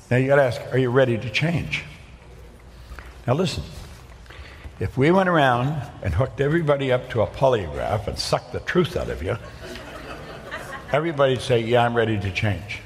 Now 0.09 0.17
you 0.17 0.25
got 0.25 0.37
to 0.37 0.43
ask, 0.43 0.59
are 0.71 0.79
you 0.79 0.89
ready 0.89 1.15
to 1.15 1.29
change? 1.29 1.83
Now 3.27 3.35
listen, 3.35 3.61
if 4.79 4.97
we 4.97 5.11
went 5.11 5.29
around 5.29 5.79
and 6.01 6.11
hooked 6.11 6.41
everybody 6.41 6.91
up 6.91 7.11
to 7.11 7.21
a 7.21 7.27
polygraph 7.27 8.07
and 8.07 8.17
sucked 8.17 8.51
the 8.51 8.61
truth 8.61 8.97
out 8.97 9.11
of 9.11 9.21
you, 9.21 9.37
everybody'd 10.91 11.41
say, 11.41 11.59
yeah, 11.59 11.85
I'm 11.85 11.93
ready 11.93 12.19
to 12.19 12.31
change. 12.31 12.81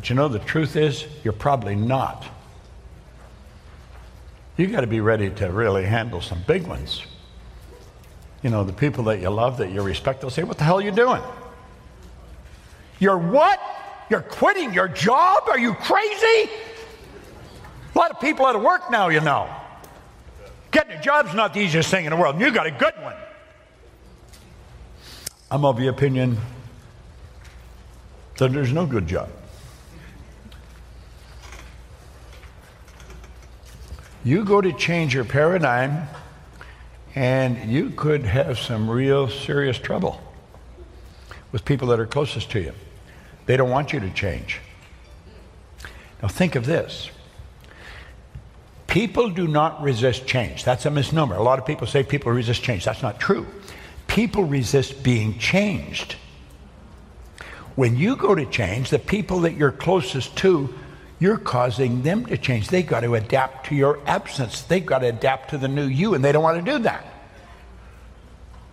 But 0.00 0.08
you 0.08 0.16
know, 0.16 0.28
the 0.28 0.38
truth 0.38 0.76
is, 0.76 1.04
you're 1.24 1.34
probably 1.34 1.74
not. 1.74 2.24
You 4.56 4.66
got 4.68 4.80
to 4.80 4.86
be 4.86 5.02
ready 5.02 5.28
to 5.28 5.52
really 5.52 5.84
handle 5.84 6.22
some 6.22 6.42
big 6.46 6.66
ones. 6.66 7.02
You 8.42 8.48
know, 8.48 8.64
the 8.64 8.72
people 8.72 9.04
that 9.04 9.20
you 9.20 9.28
love, 9.28 9.58
that 9.58 9.70
you 9.72 9.82
respect, 9.82 10.22
they'll 10.22 10.30
say, 10.30 10.42
What 10.42 10.56
the 10.56 10.64
hell 10.64 10.78
are 10.78 10.80
you 10.80 10.90
doing? 10.90 11.20
You're 12.98 13.18
what? 13.18 13.60
You're 14.08 14.22
quitting 14.22 14.72
your 14.72 14.88
job? 14.88 15.42
Are 15.48 15.58
you 15.58 15.74
crazy? 15.74 16.50
A 17.94 17.98
lot 17.98 18.10
of 18.10 18.20
people 18.20 18.46
out 18.46 18.56
of 18.56 18.62
work 18.62 18.90
now, 18.90 19.10
you 19.10 19.20
know. 19.20 19.54
Getting 20.70 20.96
a 20.96 21.02
job's 21.02 21.34
not 21.34 21.52
the 21.52 21.60
easiest 21.60 21.90
thing 21.90 22.06
in 22.06 22.10
the 22.10 22.16
world, 22.16 22.36
and 22.36 22.42
you 22.42 22.50
got 22.50 22.66
a 22.66 22.70
good 22.70 22.94
one. 23.02 23.16
I'm 25.50 25.66
of 25.66 25.76
the 25.76 25.88
opinion 25.88 26.38
that 28.38 28.50
there's 28.50 28.72
no 28.72 28.86
good 28.86 29.06
job. 29.06 29.28
You 34.22 34.44
go 34.44 34.60
to 34.60 34.72
change 34.72 35.14
your 35.14 35.24
paradigm, 35.24 36.08
and 37.14 37.70
you 37.70 37.90
could 37.90 38.24
have 38.24 38.58
some 38.58 38.88
real 38.90 39.28
serious 39.28 39.78
trouble 39.78 40.20
with 41.52 41.64
people 41.64 41.88
that 41.88 41.98
are 41.98 42.06
closest 42.06 42.50
to 42.52 42.60
you. 42.60 42.72
They 43.46 43.56
don't 43.56 43.70
want 43.70 43.92
you 43.92 44.00
to 44.00 44.10
change. 44.10 44.60
Now, 46.22 46.28
think 46.28 46.54
of 46.54 46.66
this 46.66 47.10
people 48.86 49.30
do 49.30 49.46
not 49.46 49.80
resist 49.82 50.26
change. 50.26 50.64
That's 50.64 50.84
a 50.84 50.90
misnomer. 50.90 51.36
A 51.36 51.42
lot 51.42 51.60
of 51.60 51.64
people 51.64 51.86
say 51.86 52.02
people 52.02 52.32
resist 52.32 52.62
change. 52.62 52.84
That's 52.84 53.02
not 53.02 53.20
true. 53.20 53.46
People 54.08 54.44
resist 54.44 55.04
being 55.04 55.38
changed. 55.38 56.16
When 57.76 57.96
you 57.96 58.16
go 58.16 58.34
to 58.34 58.44
change, 58.46 58.90
the 58.90 58.98
people 58.98 59.40
that 59.40 59.54
you're 59.54 59.70
closest 59.70 60.36
to 60.38 60.74
you're 61.20 61.36
causing 61.36 62.02
them 62.02 62.24
to 62.26 62.38
change. 62.38 62.68
They've 62.68 62.86
got 62.86 63.00
to 63.00 63.14
adapt 63.14 63.66
to 63.66 63.74
your 63.74 64.00
absence. 64.06 64.62
They've 64.62 64.84
got 64.84 65.00
to 65.00 65.08
adapt 65.08 65.50
to 65.50 65.58
the 65.58 65.68
new 65.68 65.84
you, 65.84 66.14
and 66.14 66.24
they 66.24 66.32
don't 66.32 66.42
want 66.42 66.64
to 66.64 66.72
do 66.72 66.78
that. 66.84 67.06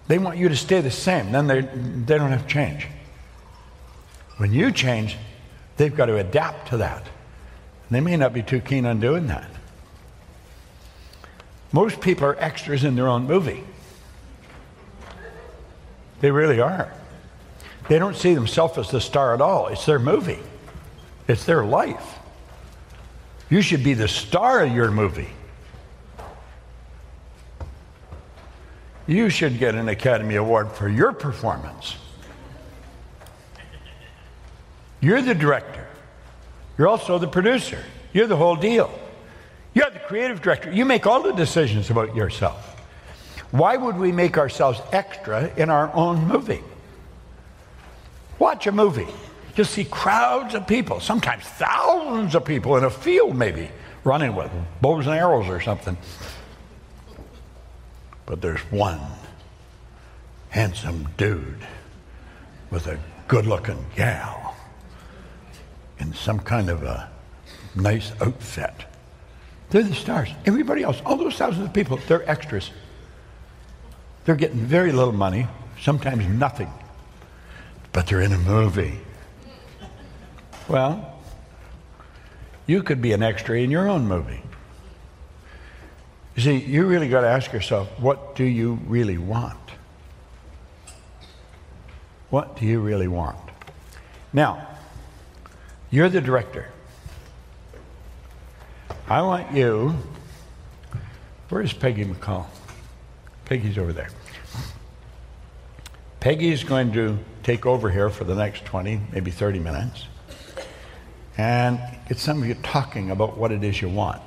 They 0.07 0.17
want 0.17 0.37
you 0.37 0.47
to 0.47 0.55
stay 0.55 0.79
the 0.79 0.89
same. 0.89 1.33
Then 1.33 1.47
they, 1.47 1.61
they 1.61 2.17
don't 2.17 2.31
have 2.31 2.47
to 2.47 2.53
change. 2.53 2.87
When 4.37 4.53
you 4.53 4.71
change, 4.71 5.17
they've 5.75 5.95
got 5.95 6.05
to 6.05 6.15
adapt 6.15 6.69
to 6.69 6.77
that. 6.77 7.03
They 7.91 7.99
may 7.99 8.15
not 8.15 8.33
be 8.33 8.43
too 8.43 8.61
keen 8.61 8.85
on 8.85 9.01
doing 9.01 9.27
that. 9.27 9.49
Most 11.73 11.99
people 11.99 12.25
are 12.25 12.37
extras 12.39 12.85
in 12.85 12.95
their 12.95 13.07
own 13.07 13.27
movie. 13.27 13.63
They 16.21 16.31
really 16.31 16.61
are. 16.61 16.93
They 17.89 17.99
don't 17.99 18.15
see 18.15 18.33
themselves 18.33 18.77
as 18.77 18.89
the 18.89 19.01
star 19.01 19.33
at 19.33 19.41
all. 19.41 19.67
It's 19.67 19.85
their 19.85 19.99
movie, 19.99 20.39
it's 21.27 21.43
their 21.43 21.65
life. 21.65 22.16
You 23.49 23.61
should 23.61 23.83
be 23.83 23.93
the 23.93 24.07
star 24.07 24.61
of 24.63 24.73
your 24.73 24.91
movie. 24.91 25.29
You 29.07 29.29
should 29.29 29.57
get 29.57 29.75
an 29.75 29.87
Academy 29.87 30.35
Award 30.35 30.73
for 30.73 30.89
your 30.89 31.13
performance. 31.13 31.95
You're 34.99 35.21
the 35.21 35.35
director. 35.35 35.87
You're 36.77 36.89
also 36.89 37.17
the 37.17 37.27
producer. 37.27 37.81
You're 38.11 38.27
the 38.27 38.35
whole 38.35 38.57
deal. 38.57 38.91
You're 39.73 39.89
the 39.91 39.99
creative 39.99 40.41
director. 40.41 40.71
You 40.71 40.83
make 40.83 41.07
all 41.07 41.21
the 41.21 41.31
decisions 41.31 41.89
about 41.89 42.15
yourself. 42.15 42.75
Why 43.51 43.77
would 43.77 43.97
we 43.97 44.11
make 44.11 44.37
ourselves 44.37 44.81
extra 44.91 45.53
in 45.55 45.69
our 45.69 45.93
own 45.93 46.27
movie? 46.27 46.63
Watch 48.39 48.67
a 48.67 48.71
movie. 48.71 49.07
You'll 49.57 49.65
see 49.65 49.85
crowds 49.85 50.53
of 50.53 50.67
people, 50.67 50.99
sometimes 50.99 51.43
thousands 51.43 52.35
of 52.35 52.45
people 52.45 52.77
in 52.77 52.83
a 52.83 52.91
field, 52.91 53.35
maybe, 53.35 53.71
running 54.03 54.35
with 54.35 54.51
bows 54.81 55.07
and 55.07 55.15
arrows 55.15 55.47
or 55.47 55.59
something. 55.59 55.97
But 58.27 58.39
there's 58.39 58.61
one 58.71 59.01
handsome 60.49 61.09
dude 61.17 61.65
with 62.69 62.85
a 62.85 62.99
good 63.27 63.47
looking 63.47 63.83
gal 63.95 64.55
in 65.97 66.13
some 66.13 66.39
kind 66.39 66.69
of 66.69 66.83
a 66.83 67.09
nice 67.73 68.11
outfit. 68.21 68.85
They're 69.71 69.81
the 69.81 69.95
stars. 69.95 70.29
Everybody 70.45 70.83
else, 70.83 71.01
all 71.03 71.17
those 71.17 71.35
thousands 71.35 71.65
of 71.65 71.73
people, 71.73 71.99
they're 72.07 72.29
extras. 72.29 72.69
They're 74.25 74.35
getting 74.35 74.59
very 74.59 74.91
little 74.91 75.13
money, 75.13 75.47
sometimes 75.81 76.27
nothing, 76.27 76.69
but 77.91 78.05
they're 78.05 78.21
in 78.21 78.33
a 78.33 78.37
movie. 78.37 78.99
Well, 80.67 81.13
you 82.65 82.83
could 82.83 83.01
be 83.01 83.13
an 83.13 83.23
extra 83.23 83.57
in 83.57 83.71
your 83.71 83.87
own 83.87 84.07
movie. 84.07 84.41
You 86.35 86.43
see, 86.43 86.57
you 86.57 86.85
really 86.85 87.07
got 87.07 87.21
to 87.21 87.27
ask 87.27 87.51
yourself, 87.51 87.87
what 87.99 88.35
do 88.35 88.43
you 88.43 88.79
really 88.85 89.17
want? 89.17 89.57
What 92.29 92.57
do 92.57 92.65
you 92.65 92.81
really 92.81 93.07
want? 93.07 93.39
Now, 94.33 94.67
you're 95.89 96.09
the 96.09 96.21
director. 96.21 96.69
I 99.07 99.21
want 99.21 99.53
you. 99.55 99.95
Where's 101.49 101.71
Peggy 101.71 102.03
McColl? 102.03 102.45
Peggy's 103.45 103.77
over 103.77 103.93
there. 103.93 104.09
Peggy's 106.19 106.65
going 106.65 106.91
to 106.91 107.17
take 107.41 107.65
over 107.65 107.89
here 107.89 108.09
for 108.09 108.25
the 108.25 108.35
next 108.35 108.65
20, 108.65 108.99
maybe 109.13 109.31
30 109.31 109.59
minutes. 109.59 110.07
And 111.37 111.79
it's 112.07 112.21
some 112.21 112.41
of 112.41 112.47
you 112.47 112.55
talking 112.55 113.11
about 113.11 113.37
what 113.37 113.51
it 113.51 113.63
is 113.63 113.81
you 113.81 113.89
want. 113.89 114.21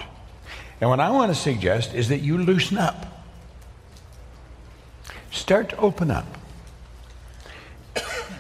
And 0.81 0.89
what 0.89 1.01
I 1.01 1.11
want 1.11 1.31
to 1.31 1.35
suggest 1.35 1.93
is 1.93 2.09
that 2.09 2.19
you 2.19 2.39
loosen 2.39 2.79
up. 2.79 3.07
Start 5.31 5.71
to 5.71 5.77
open 5.77 6.11
up. 6.11 6.27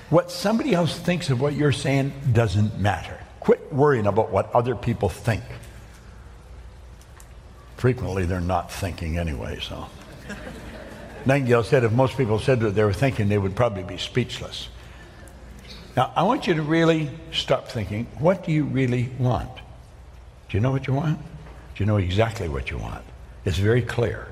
What 0.09 0.30
somebody 0.30 0.74
else 0.74 0.98
thinks 0.98 1.30
of 1.30 1.40
what 1.40 1.54
you're 1.54 1.72
saying 1.72 2.12
doesn't 2.33 2.78
matter. 2.78 3.18
Quit 3.38 3.72
worrying 3.72 4.06
about 4.06 4.30
what 4.30 4.52
other 4.52 4.74
people 4.74 5.09
think. 5.09 5.44
Frequently, 7.76 8.26
they're 8.26 8.40
not 8.40 8.72
thinking 8.72 9.18
anyway, 9.18 9.61
so. 9.61 9.87
Nightingale 11.26 11.62
said 11.62 11.85
if 11.85 11.92
most 11.92 12.16
people 12.16 12.38
said 12.38 12.62
what 12.62 12.74
they 12.74 12.85
were 12.85 12.92
thinking, 12.92 13.28
they 13.28 13.38
would 13.38 13.54
probably 13.54 13.85
be 13.85 13.98
speechless. 13.98 14.68
Now, 15.96 16.12
I 16.14 16.22
want 16.22 16.46
you 16.46 16.55
to 16.55 16.62
really 16.62 17.11
stop 17.33 17.68
thinking, 17.68 18.07
what 18.18 18.44
do 18.44 18.53
you 18.53 18.64
really 18.64 19.11
want? 19.18 19.50
Do 20.48 20.57
you 20.57 20.61
know 20.61 20.70
what 20.70 20.87
you 20.87 20.94
want? 20.94 21.18
Do 21.18 21.85
you 21.85 21.87
know 21.87 21.96
exactly 21.96 22.48
what 22.48 22.70
you 22.70 22.79
want? 22.79 23.05
It's 23.44 23.59
very 23.59 23.83
clear. 23.83 24.29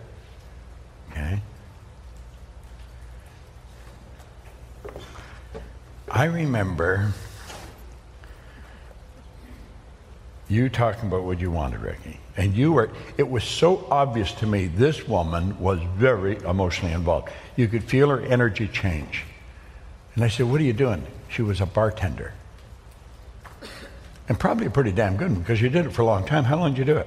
Okay? 1.11 1.41
I 6.11 6.25
remember 6.25 7.13
you 10.49 10.69
talking 10.69 11.09
about 11.09 11.25
what 11.25 11.41
you 11.41 11.51
wanted, 11.51 11.81
Ricky. 11.81 12.19
And 12.37 12.55
you 12.55 12.73
were, 12.73 12.91
it 13.19 13.29
was 13.29 13.45
so 13.45 13.87
obvious 13.91 14.33
to 14.35 14.47
me 14.47 14.67
this 14.67 15.07
woman 15.07 15.59
was 15.61 15.81
very 15.97 16.37
emotionally 16.39 16.95
involved. 16.95 17.31
You 17.57 17.69
could 17.69 17.85
feel 17.85 18.09
her 18.09 18.21
energy 18.21 18.69
change. 18.69 19.25
And 20.19 20.25
I 20.25 20.29
said, 20.29 20.51
What 20.51 20.61
are 20.61 20.65
you 20.65 20.73
doing? 20.73 21.07
She 21.29 21.43
was 21.43 21.61
a 21.61 21.67
bartender. 21.67 22.35
And 24.29 24.37
probably 24.37 24.67
a 24.67 24.71
pretty 24.71 24.91
damn 24.91 25.17
good 25.17 25.31
one 25.31 25.39
because 25.39 25.63
you 25.63 25.69
did 25.69 25.87
it 25.87 25.93
for 25.93 26.03
a 26.03 26.07
long 26.07 26.27
time. 26.27 26.43
How 26.43 26.57
long 26.57 26.73
did 26.73 26.79
you 26.81 26.85
do 26.85 26.97
it? 26.97 27.07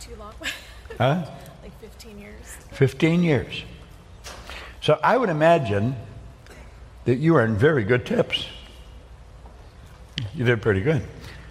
Too 0.00 0.16
long. 0.16 0.34
Huh? 0.98 1.24
like 1.62 1.80
15 1.80 2.18
years. 2.18 2.34
15 2.72 3.22
years. 3.22 3.62
So 4.80 4.98
I 5.00 5.16
would 5.16 5.28
imagine 5.28 5.94
that 7.04 7.18
you 7.18 7.36
earned 7.36 7.56
very 7.58 7.84
good 7.84 8.04
tips. 8.04 8.46
You 10.34 10.44
did 10.44 10.60
pretty 10.60 10.80
good. 10.80 11.02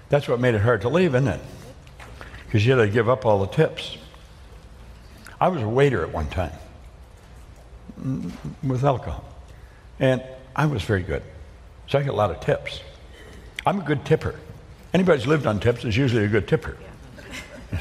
That's 0.10 0.28
what 0.28 0.42
made 0.42 0.54
it 0.54 0.62
hard 0.62 0.82
to 0.82 0.90
leave, 0.90 1.16
isn't 1.16 1.30
it? 1.30 1.40
because 2.52 2.66
you 2.66 2.78
had 2.78 2.86
to 2.86 2.92
give 2.92 3.08
up 3.08 3.26
all 3.26 3.40
the 3.40 3.48
tips. 3.48 3.96
I 5.40 5.48
was 5.48 5.62
a 5.62 5.70
waiter 5.70 6.04
at 6.04 6.12
one 6.12 6.28
time 6.28 6.52
mm, 7.98 8.30
with 8.62 8.84
alcohol, 8.84 9.24
and 9.98 10.22
I 10.56 10.66
was 10.66 10.84
very 10.84 11.04
good. 11.04 11.24
So 11.88 12.00
I 12.00 12.04
get 12.04 12.12
a 12.12 12.16
lot 12.16 12.32
of 12.32 12.40
tips. 12.40 12.82
I'm 13.66 13.80
a 13.80 13.84
good 13.84 14.06
tipper. 14.06 14.36
Anybody 14.94 15.20
who's 15.20 15.28
lived 15.28 15.46
on 15.46 15.60
tips 15.60 15.86
is 15.86 15.96
usually 15.96 16.26
a 16.26 16.28
good 16.28 16.48
tipper. 16.48 16.78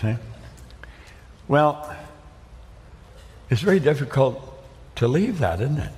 See? 0.01 0.16
Well, 1.49 1.97
it's 3.49 3.61
very 3.61 3.81
difficult 3.81 4.47
to 4.97 5.09
leave 5.09 5.39
that, 5.41 5.61
isn't 5.61 5.79
it? 5.79 5.93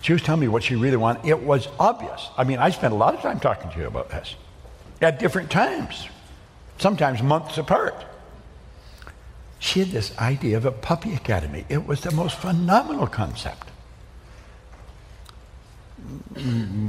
She 0.00 0.12
was 0.12 0.22
telling 0.22 0.40
me 0.40 0.48
what 0.48 0.62
she 0.62 0.76
really 0.76 0.96
wanted. 0.96 1.26
It 1.26 1.42
was 1.42 1.68
obvious. 1.78 2.28
I 2.36 2.44
mean, 2.44 2.58
I 2.58 2.70
spent 2.70 2.92
a 2.92 2.96
lot 2.96 3.14
of 3.14 3.20
time 3.20 3.40
talking 3.40 3.70
to 3.70 3.78
you 3.78 3.86
about 3.86 4.10
this 4.10 4.36
at 5.00 5.18
different 5.18 5.50
times, 5.50 6.08
sometimes 6.78 7.22
months 7.22 7.58
apart. 7.58 8.04
She 9.58 9.80
had 9.80 9.88
this 9.88 10.16
idea 10.18 10.56
of 10.56 10.66
a 10.66 10.72
puppy 10.72 11.14
academy. 11.14 11.64
It 11.68 11.86
was 11.86 12.02
the 12.02 12.10
most 12.10 12.36
phenomenal 12.36 13.06
concept. 13.06 13.70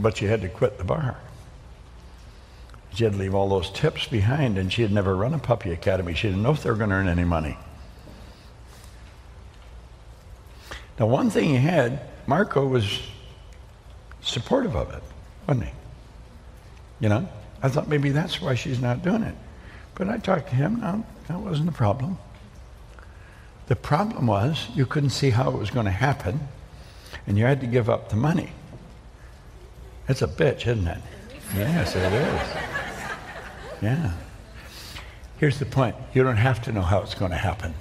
But 0.01 0.18
she 0.18 0.26
had 0.26 0.41
to 0.41 0.49
quit 0.49 0.78
the 0.78 0.84
bar. 0.84 1.18
She 2.93 3.03
had 3.03 3.13
to 3.13 3.20
leave 3.20 3.36
all 3.36 3.49
those 3.49 3.70
tips 3.70 4.07
behind, 4.07 4.57
and 4.57 4.72
she 4.72 4.82
had 4.82 4.91
never 4.91 5.16
run 5.16 5.34
a 5.34 5.39
puppy 5.39 5.72
academy. 5.72 6.13
She 6.13 6.28
didn't 6.28 6.43
know 6.43 6.51
if 6.51 6.63
they 6.63 6.70
were 6.70 6.78
going 6.78 6.91
to 6.91 6.95
earn 6.95 7.07
any 7.07 7.26
money. 7.26 7.57
Now, 10.99 11.07
one 11.07 11.30
thing 11.30 11.49
he 11.49 11.55
had, 11.55 12.01
Marco 12.26 12.66
was 12.66 13.01
supportive 14.22 14.76
of 14.76 14.93
it, 14.93 15.03
wasn't 15.45 15.68
he? 15.68 15.74
You 17.01 17.09
know, 17.09 17.30
I 17.61 17.68
thought 17.68 17.89
maybe 17.89 18.11
that's 18.11 18.41
why 18.41 18.55
she's 18.55 18.80
not 18.80 19.03
doing 19.03 19.24
it. 19.24 19.36
But 19.95 20.07
I 20.09 20.18
talked 20.18 20.49
to 20.49 20.55
him, 20.55 20.80
no, 20.80 21.05
that 21.28 21.39
wasn't 21.39 21.66
the 21.66 21.74
problem. 21.74 22.18
The 23.68 23.76
problem 23.76 24.28
was 24.28 24.68
you 24.74 24.86
couldn't 24.86 25.09
see 25.09 25.32
how 25.32 25.49
it 25.49 25.57
was 25.57 25.70
going 25.70 25.86
to 25.86 25.91
happen, 25.91 26.47
and 27.28 27.38
you 27.38 27.45
had 27.45 27.59
to 27.61 27.68
give 27.68 27.89
up 27.89 28.09
the 28.09 28.16
money. 28.16 28.51
It's 30.08 30.22
a 30.22 30.28
bitch, 30.28 30.68
isn't 30.68 30.88
it? 30.88 30.99
Yes, 31.56 31.95
it 31.95 32.14
is. 32.14 32.58
Yeah. 33.82 34.12
Here's 35.38 35.60
the 35.60 35.66
point 35.66 35.95
you 36.14 36.24
don't 36.24 36.38
have 36.38 36.62
to 36.64 36.72
know 36.72 36.82
how 36.82 37.01
it's 37.01 37.16
going 37.16 37.32
to 37.32 37.38
happen. 37.38 37.74